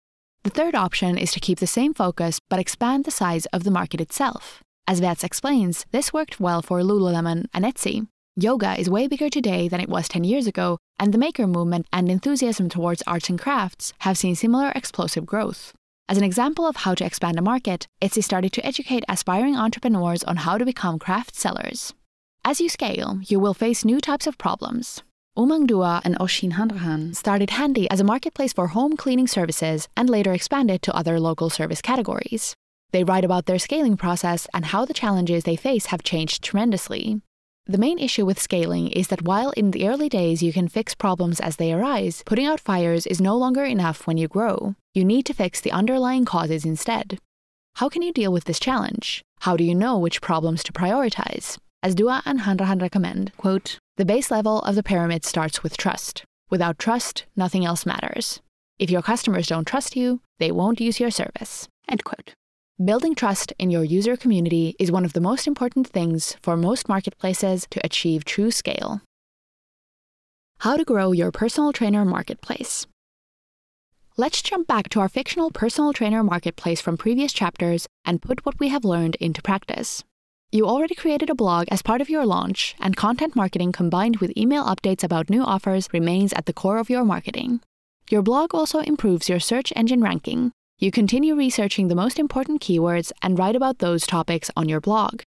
The 0.45 0.50
third 0.50 0.77
option 0.77 1.19
is 1.19 1.33
to 1.33 1.41
keep 1.41 1.59
the 1.59 1.67
same 1.67 1.93
focus 1.93 2.41
but 2.49 2.61
expand 2.61 3.05
the 3.05 3.11
size 3.11 3.47
of 3.47 3.65
the 3.65 3.73
market 3.73 4.00
itself. 4.00 4.62
As 4.87 5.00
Wertz 5.00 5.25
explains, 5.25 5.85
this 5.91 6.12
worked 6.12 6.38
well 6.38 6.62
for 6.62 6.81
Lululemon 6.81 7.47
and 7.53 7.65
Etsy. 7.65 8.07
Yoga 8.40 8.78
is 8.78 8.88
way 8.88 9.09
bigger 9.09 9.28
today 9.28 9.66
than 9.66 9.80
it 9.80 9.88
was 9.88 10.07
10 10.07 10.23
years 10.23 10.47
ago, 10.47 10.78
and 11.00 11.12
the 11.12 11.18
maker 11.18 11.45
movement 11.45 11.88
and 11.92 12.09
enthusiasm 12.09 12.68
towards 12.68 13.02
arts 13.04 13.28
and 13.28 13.37
crafts 13.37 13.92
have 14.02 14.16
seen 14.16 14.37
similar 14.37 14.71
explosive 14.76 15.26
growth. 15.26 15.73
As 16.09 16.18
an 16.18 16.23
example 16.23 16.64
of 16.64 16.76
how 16.76 16.95
to 16.95 17.04
expand 17.04 17.37
a 17.37 17.42
market, 17.42 17.88
Etsy 18.00 18.23
started 18.23 18.52
to 18.52 18.64
educate 18.64 19.02
aspiring 19.09 19.57
entrepreneurs 19.57 20.23
on 20.23 20.37
how 20.37 20.57
to 20.57 20.64
become 20.64 21.00
craft 21.00 21.35
sellers. 21.35 21.95
As 22.45 22.61
you 22.61 22.68
scale, 22.68 23.18
you 23.25 23.40
will 23.40 23.54
face 23.54 23.85
new 23.85 24.00
types 24.00 24.28
of 24.28 24.38
problems. 24.38 25.02
Umang 25.37 25.66
Dua 25.66 26.00
and 26.04 26.16
Oisin 26.21 26.52
Hanrahan 26.52 27.14
started 27.14 27.50
Handy 27.50 27.90
as 27.90 27.99
a 27.99 28.04
marketplace 28.04 28.52
for 28.52 28.68
home 28.68 28.97
cleaning 28.97 29.26
services 29.26 29.88
and 29.97 30.09
later 30.09 30.33
expanded 30.33 30.80
to 30.83 30.95
other 30.95 31.18
local 31.18 31.50
service 31.50 31.83
categories. 31.83 32.54
They 32.92 33.02
write 33.02 33.25
about 33.25 33.47
their 33.47 33.59
scaling 33.59 33.97
process 33.97 34.47
and 34.54 34.66
how 34.66 34.85
the 34.85 34.95
challenges 34.95 35.42
they 35.42 35.57
face 35.57 35.87
have 35.87 36.04
changed 36.04 36.45
tremendously. 36.45 37.21
The 37.71 37.77
main 37.77 37.99
issue 37.99 38.25
with 38.25 38.41
scaling 38.41 38.89
is 38.89 39.09
that 39.09 39.21
while 39.21 39.51
in 39.51 39.73
the 39.73 39.87
early 39.87 40.09
days 40.09 40.43
you 40.43 40.55
can 40.55 40.69
fix 40.69 40.95
problems 40.95 41.39
as 41.39 41.57
they 41.57 41.71
arise, 41.71 42.23
putting 42.25 42.47
out 42.47 42.61
fires 42.61 43.07
is 43.07 43.21
no 43.21 43.37
longer 43.37 43.63
enough 43.63 44.07
when 44.07 44.17
you 44.17 44.27
grow. 44.27 44.75
You 44.95 45.05
need 45.05 45.27
to 45.27 45.35
fix 45.35 45.61
the 45.61 45.73
underlying 45.73 46.25
causes 46.25 46.65
instead. 46.65 47.19
How 47.75 47.91
can 47.91 48.01
you 48.01 48.11
deal 48.11 48.33
with 48.33 48.45
this 48.45 48.59
challenge? 48.59 49.21
How 49.41 49.55
do 49.55 49.65
you 49.65 49.75
know 49.75 49.99
which 49.99 50.23
problems 50.23 50.63
to 50.65 50.73
prioritize? 50.73 51.59
As 51.83 51.95
Dua 51.95 52.23
and 52.25 52.41
Hanrahan 52.41 52.79
recommend, 52.79 53.33
quote, 53.37 53.79
the 53.99 54.07
base 54.07 54.31
level 54.31 54.61
of 54.63 54.75
the 54.75 54.83
pyramid 54.83 55.27
starts 55.27 55.63
with 55.63 55.77
trust. 55.77 56.25
Without 56.49 56.79
trust, 56.79 57.27
nothing 57.37 57.67
else 57.67 57.85
matters. 57.85 58.41
If 58.79 58.91
your 58.91 59.03
customers 59.03 59.47
don't 59.47 59.67
trust 59.67 59.95
you, 59.95 60.23
they 60.39 60.51
won't 60.51 60.81
use 60.81 61.01
your 61.01 61.11
service. 61.11 61.69
End 61.87 62.03
quote. 62.03 62.33
Building 62.85 63.17
trust 63.17 63.53
in 63.59 63.71
your 63.71 63.83
user 63.83 64.17
community 64.17 64.77
is 64.79 64.93
one 64.93 65.05
of 65.05 65.13
the 65.13 65.21
most 65.21 65.49
important 65.49 65.89
things 65.89 66.37
for 66.43 66.57
most 66.57 66.89
marketplaces 66.89 67.67
to 67.71 67.85
achieve 67.85 68.25
true 68.25 68.53
scale. 68.53 69.03
How 70.61 70.77
to 70.77 70.85
grow 70.85 71.11
your 71.11 71.33
personal 71.33 71.73
trainer 71.73 72.05
marketplace. 72.05 72.87
Let's 74.17 74.43
jump 74.43 74.69
back 74.69 74.91
to 74.91 75.01
our 75.01 75.09
fictional 75.09 75.51
personal 75.51 75.93
trainer 75.93 76.23
marketplace 76.23 76.81
from 76.81 76.97
previous 76.97 77.33
chapters 77.33 77.89
and 78.05 78.23
put 78.23 78.47
what 78.47 78.61
we 78.61 78.69
have 78.69 78.85
learned 78.85 79.17
into 79.17 79.43
practice. 79.43 80.05
You 80.53 80.65
already 80.69 80.95
created 80.95 81.31
a 81.31 81.35
blog 81.35 81.67
as 81.73 81.83
part 81.83 82.01
of 82.01 82.09
your 82.09 82.25
launch, 82.25 82.77
and 82.79 82.97
content 82.97 83.35
marketing 83.35 83.73
combined 83.73 84.19
with 84.19 84.37
email 84.37 84.65
updates 84.65 85.03
about 85.03 85.31
new 85.31 85.43
offers 85.43 85.89
remains 85.93 86.33
at 86.33 86.47
the 86.47 86.53
core 86.53 86.79
of 86.79 86.89
your 86.89 87.05
marketing. 87.05 87.61
Your 88.09 88.23
blog 88.23 88.55
also 88.55 88.79
improves 88.79 89.29
your 89.29 89.41
search 89.41 89.73
engine 89.75 90.01
ranking, 90.01 90.53
you 90.81 90.93
continue 90.93 91.35
researching 91.35 91.89
the 91.89 91.95
most 91.97 92.21
important 92.21 92.61
keywords 92.61 93.11
and 93.21 93.37
write 93.37 93.57
about 93.57 93.81
those 93.81 94.07
topics 94.07 94.49
on 94.57 94.69
your 94.69 94.81
blog. 94.81 95.23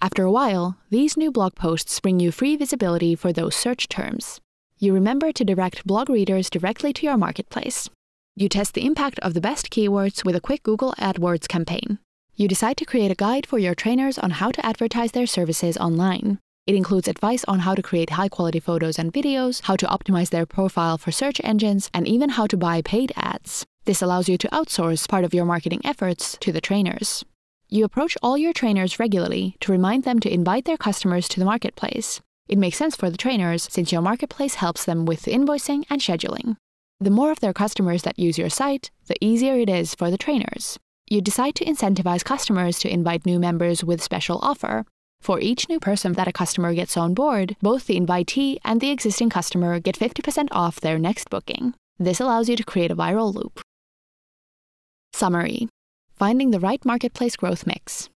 After 0.00 0.22
a 0.22 0.32
while, 0.32 0.78
these 0.88 1.14
new 1.14 1.30
blog 1.30 1.54
posts 1.54 2.00
bring 2.00 2.20
you 2.20 2.32
free 2.32 2.56
visibility 2.56 3.14
for 3.14 3.30
those 3.30 3.54
search 3.54 3.86
terms. 3.90 4.40
You 4.78 4.94
remember 4.94 5.30
to 5.30 5.44
direct 5.44 5.86
blog 5.86 6.08
readers 6.08 6.48
directly 6.48 6.94
to 6.94 7.04
your 7.04 7.18
marketplace. 7.18 7.90
You 8.34 8.48
test 8.48 8.72
the 8.72 8.86
impact 8.86 9.18
of 9.20 9.34
the 9.34 9.42
best 9.42 9.68
keywords 9.70 10.24
with 10.24 10.36
a 10.36 10.40
quick 10.40 10.62
Google 10.62 10.94
AdWords 10.98 11.48
campaign. 11.48 11.98
You 12.34 12.48
decide 12.48 12.78
to 12.78 12.86
create 12.86 13.10
a 13.10 13.14
guide 13.14 13.46
for 13.46 13.58
your 13.58 13.74
trainers 13.74 14.18
on 14.18 14.30
how 14.30 14.52
to 14.52 14.64
advertise 14.64 15.12
their 15.12 15.26
services 15.26 15.76
online. 15.76 16.38
It 16.66 16.74
includes 16.74 17.08
advice 17.08 17.44
on 17.44 17.60
how 17.60 17.74
to 17.74 17.82
create 17.82 18.10
high 18.10 18.30
quality 18.30 18.58
photos 18.58 18.98
and 18.98 19.12
videos, 19.12 19.62
how 19.64 19.76
to 19.76 19.86
optimize 19.86 20.30
their 20.30 20.46
profile 20.46 20.96
for 20.96 21.12
search 21.12 21.40
engines, 21.44 21.90
and 21.92 22.08
even 22.08 22.30
how 22.30 22.46
to 22.46 22.56
buy 22.56 22.80
paid 22.80 23.12
ads. 23.16 23.66
This 23.84 24.00
allows 24.00 24.30
you 24.30 24.38
to 24.38 24.48
outsource 24.48 25.06
part 25.06 25.24
of 25.24 25.34
your 25.34 25.44
marketing 25.44 25.82
efforts 25.84 26.38
to 26.40 26.52
the 26.52 26.62
trainers. 26.62 27.22
You 27.68 27.84
approach 27.84 28.16
all 28.22 28.38
your 28.38 28.54
trainers 28.54 28.98
regularly 28.98 29.56
to 29.60 29.72
remind 29.72 30.04
them 30.04 30.20
to 30.20 30.32
invite 30.32 30.64
their 30.64 30.78
customers 30.78 31.28
to 31.28 31.38
the 31.38 31.44
marketplace. 31.44 32.22
It 32.48 32.56
makes 32.56 32.78
sense 32.78 32.96
for 32.96 33.10
the 33.10 33.18
trainers 33.18 33.68
since 33.70 33.92
your 33.92 34.00
marketplace 34.00 34.54
helps 34.54 34.84
them 34.84 35.04
with 35.04 35.24
invoicing 35.24 35.84
and 35.90 36.00
scheduling. 36.00 36.56
The 36.98 37.10
more 37.10 37.30
of 37.30 37.40
their 37.40 37.52
customers 37.52 38.02
that 38.02 38.18
use 38.18 38.38
your 38.38 38.48
site, 38.48 38.90
the 39.06 39.16
easier 39.20 39.56
it 39.56 39.68
is 39.68 39.94
for 39.94 40.10
the 40.10 40.16
trainers. 40.16 40.78
You 41.10 41.20
decide 41.20 41.54
to 41.56 41.64
incentivize 41.64 42.24
customers 42.24 42.78
to 42.78 42.90
invite 42.90 43.26
new 43.26 43.38
members 43.38 43.84
with 43.84 44.02
special 44.02 44.38
offer. 44.40 44.86
For 45.24 45.40
each 45.40 45.70
new 45.70 45.80
person 45.80 46.12
that 46.12 46.28
a 46.28 46.34
customer 46.34 46.74
gets 46.74 46.98
on 46.98 47.14
board, 47.14 47.56
both 47.62 47.86
the 47.86 47.98
invitee 47.98 48.58
and 48.62 48.78
the 48.78 48.90
existing 48.90 49.30
customer 49.30 49.80
get 49.80 49.98
50% 49.98 50.48
off 50.50 50.82
their 50.82 50.98
next 50.98 51.30
booking. 51.30 51.72
This 51.98 52.20
allows 52.20 52.50
you 52.50 52.56
to 52.56 52.62
create 52.62 52.90
a 52.90 52.94
viral 52.94 53.34
loop. 53.34 53.62
Summary 55.14 55.66
Finding 56.12 56.50
the 56.50 56.60
right 56.60 56.84
marketplace 56.84 57.36
growth 57.36 57.66
mix. 57.66 58.10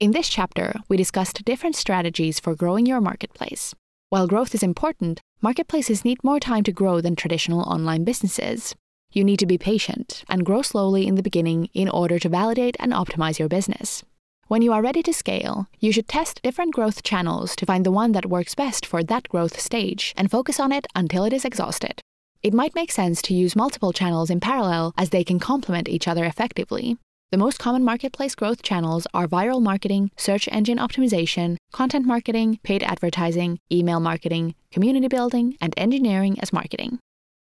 In 0.00 0.12
this 0.12 0.30
chapter, 0.30 0.76
we 0.88 0.96
discussed 0.96 1.44
different 1.44 1.76
strategies 1.76 2.40
for 2.40 2.54
growing 2.54 2.86
your 2.86 3.02
marketplace. 3.02 3.74
While 4.08 4.28
growth 4.28 4.54
is 4.54 4.62
important, 4.62 5.20
marketplaces 5.42 6.06
need 6.06 6.24
more 6.24 6.40
time 6.40 6.64
to 6.64 6.72
grow 6.72 7.02
than 7.02 7.16
traditional 7.16 7.68
online 7.68 8.04
businesses. 8.04 8.74
You 9.12 9.24
need 9.24 9.40
to 9.40 9.46
be 9.46 9.58
patient 9.58 10.24
and 10.26 10.46
grow 10.46 10.62
slowly 10.62 11.06
in 11.06 11.16
the 11.16 11.22
beginning 11.22 11.68
in 11.74 11.90
order 11.90 12.18
to 12.18 12.30
validate 12.30 12.78
and 12.80 12.94
optimize 12.94 13.38
your 13.38 13.50
business. 13.50 14.04
When 14.48 14.62
you 14.62 14.72
are 14.72 14.80
ready 14.80 15.02
to 15.02 15.12
scale, 15.12 15.68
you 15.78 15.92
should 15.92 16.08
test 16.08 16.40
different 16.42 16.72
growth 16.72 17.02
channels 17.02 17.54
to 17.56 17.66
find 17.66 17.84
the 17.84 17.92
one 17.92 18.12
that 18.12 18.30
works 18.30 18.54
best 18.54 18.86
for 18.86 19.04
that 19.04 19.28
growth 19.28 19.60
stage 19.60 20.14
and 20.16 20.30
focus 20.30 20.58
on 20.58 20.72
it 20.72 20.86
until 20.94 21.24
it 21.24 21.34
is 21.34 21.44
exhausted. 21.44 22.00
It 22.42 22.54
might 22.54 22.74
make 22.74 22.90
sense 22.90 23.20
to 23.22 23.34
use 23.34 23.54
multiple 23.54 23.92
channels 23.92 24.30
in 24.30 24.40
parallel 24.40 24.94
as 24.96 25.10
they 25.10 25.22
can 25.22 25.38
complement 25.38 25.86
each 25.86 26.08
other 26.08 26.24
effectively. 26.24 26.96
The 27.30 27.36
most 27.36 27.58
common 27.58 27.84
marketplace 27.84 28.34
growth 28.34 28.62
channels 28.62 29.06
are 29.12 29.28
viral 29.28 29.60
marketing, 29.60 30.12
search 30.16 30.48
engine 30.50 30.78
optimization, 30.78 31.58
content 31.70 32.06
marketing, 32.06 32.58
paid 32.62 32.82
advertising, 32.82 33.58
email 33.70 34.00
marketing, 34.00 34.54
community 34.72 35.08
building, 35.08 35.58
and 35.60 35.74
engineering 35.76 36.40
as 36.40 36.54
marketing. 36.54 37.00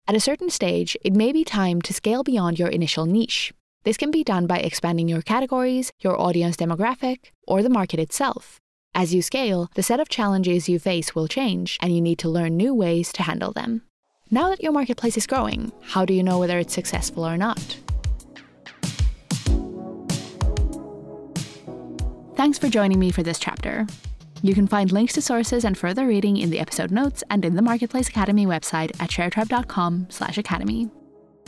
At 0.08 0.16
a 0.16 0.20
certain 0.20 0.48
stage, 0.48 0.96
it 1.04 1.12
may 1.12 1.30
be 1.30 1.44
time 1.44 1.82
to 1.82 1.92
scale 1.92 2.22
beyond 2.22 2.58
your 2.58 2.68
initial 2.68 3.04
niche. 3.04 3.52
This 3.86 3.96
can 3.96 4.10
be 4.10 4.24
done 4.24 4.48
by 4.48 4.58
expanding 4.58 5.08
your 5.08 5.22
categories, 5.22 5.92
your 6.00 6.20
audience 6.20 6.56
demographic, 6.56 7.30
or 7.46 7.62
the 7.62 7.70
market 7.70 8.00
itself. 8.00 8.58
As 8.96 9.14
you 9.14 9.22
scale, 9.22 9.70
the 9.76 9.82
set 9.84 10.00
of 10.00 10.08
challenges 10.08 10.68
you 10.68 10.80
face 10.80 11.14
will 11.14 11.28
change, 11.28 11.78
and 11.80 11.94
you 11.94 12.00
need 12.00 12.18
to 12.18 12.28
learn 12.28 12.56
new 12.56 12.74
ways 12.74 13.12
to 13.12 13.22
handle 13.22 13.52
them. 13.52 13.82
Now 14.28 14.48
that 14.48 14.60
your 14.60 14.72
marketplace 14.72 15.16
is 15.16 15.28
growing, 15.28 15.70
how 15.82 16.04
do 16.04 16.12
you 16.12 16.24
know 16.24 16.40
whether 16.40 16.58
it's 16.58 16.74
successful 16.74 17.24
or 17.24 17.36
not? 17.36 17.78
Thanks 22.34 22.58
for 22.58 22.68
joining 22.68 22.98
me 22.98 23.12
for 23.12 23.22
this 23.22 23.38
chapter. 23.38 23.86
You 24.42 24.52
can 24.52 24.66
find 24.66 24.90
links 24.90 25.12
to 25.12 25.22
sources 25.22 25.64
and 25.64 25.78
further 25.78 26.08
reading 26.08 26.38
in 26.38 26.50
the 26.50 26.58
episode 26.58 26.90
notes 26.90 27.22
and 27.30 27.44
in 27.44 27.54
the 27.54 27.62
Marketplace 27.62 28.08
Academy 28.08 28.46
website 28.46 29.00
at 29.00 29.10
sharetribe.com/academy. 29.10 30.90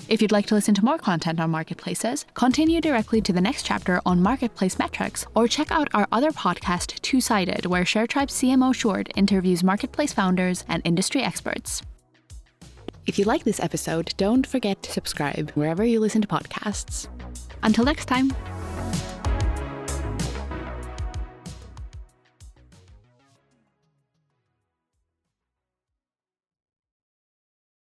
If 0.08 0.22
you'd 0.22 0.32
like 0.32 0.46
to 0.46 0.54
listen 0.54 0.74
to 0.74 0.84
more 0.84 0.98
content 0.98 1.40
on 1.40 1.50
marketplaces, 1.50 2.24
continue 2.34 2.80
directly 2.80 3.20
to 3.22 3.32
the 3.32 3.40
next 3.40 3.64
chapter 3.66 4.00
on 4.06 4.22
marketplace 4.22 4.78
metrics, 4.78 5.26
or 5.34 5.48
check 5.48 5.70
out 5.70 5.88
our 5.92 6.06
other 6.12 6.30
podcast, 6.30 7.00
Two 7.02 7.20
Sided, 7.20 7.66
where 7.66 7.84
Sharetribe 7.84 8.28
CMO 8.28 8.72
Sjoerd 8.72 9.10
interviews 9.16 9.62
marketplace 9.62 10.12
founders 10.12 10.64
and 10.68 10.80
industry 10.84 11.22
experts. 11.22 11.82
If 13.06 13.18
you 13.18 13.24
like 13.24 13.44
this 13.44 13.60
episode, 13.60 14.14
don't 14.16 14.46
forget 14.46 14.82
to 14.82 14.92
subscribe 14.92 15.50
wherever 15.52 15.84
you 15.84 15.98
listen 15.98 16.22
to 16.22 16.28
podcasts. 16.28 17.08
Until 17.62 17.84
next 17.84 18.06
time. 18.06 18.32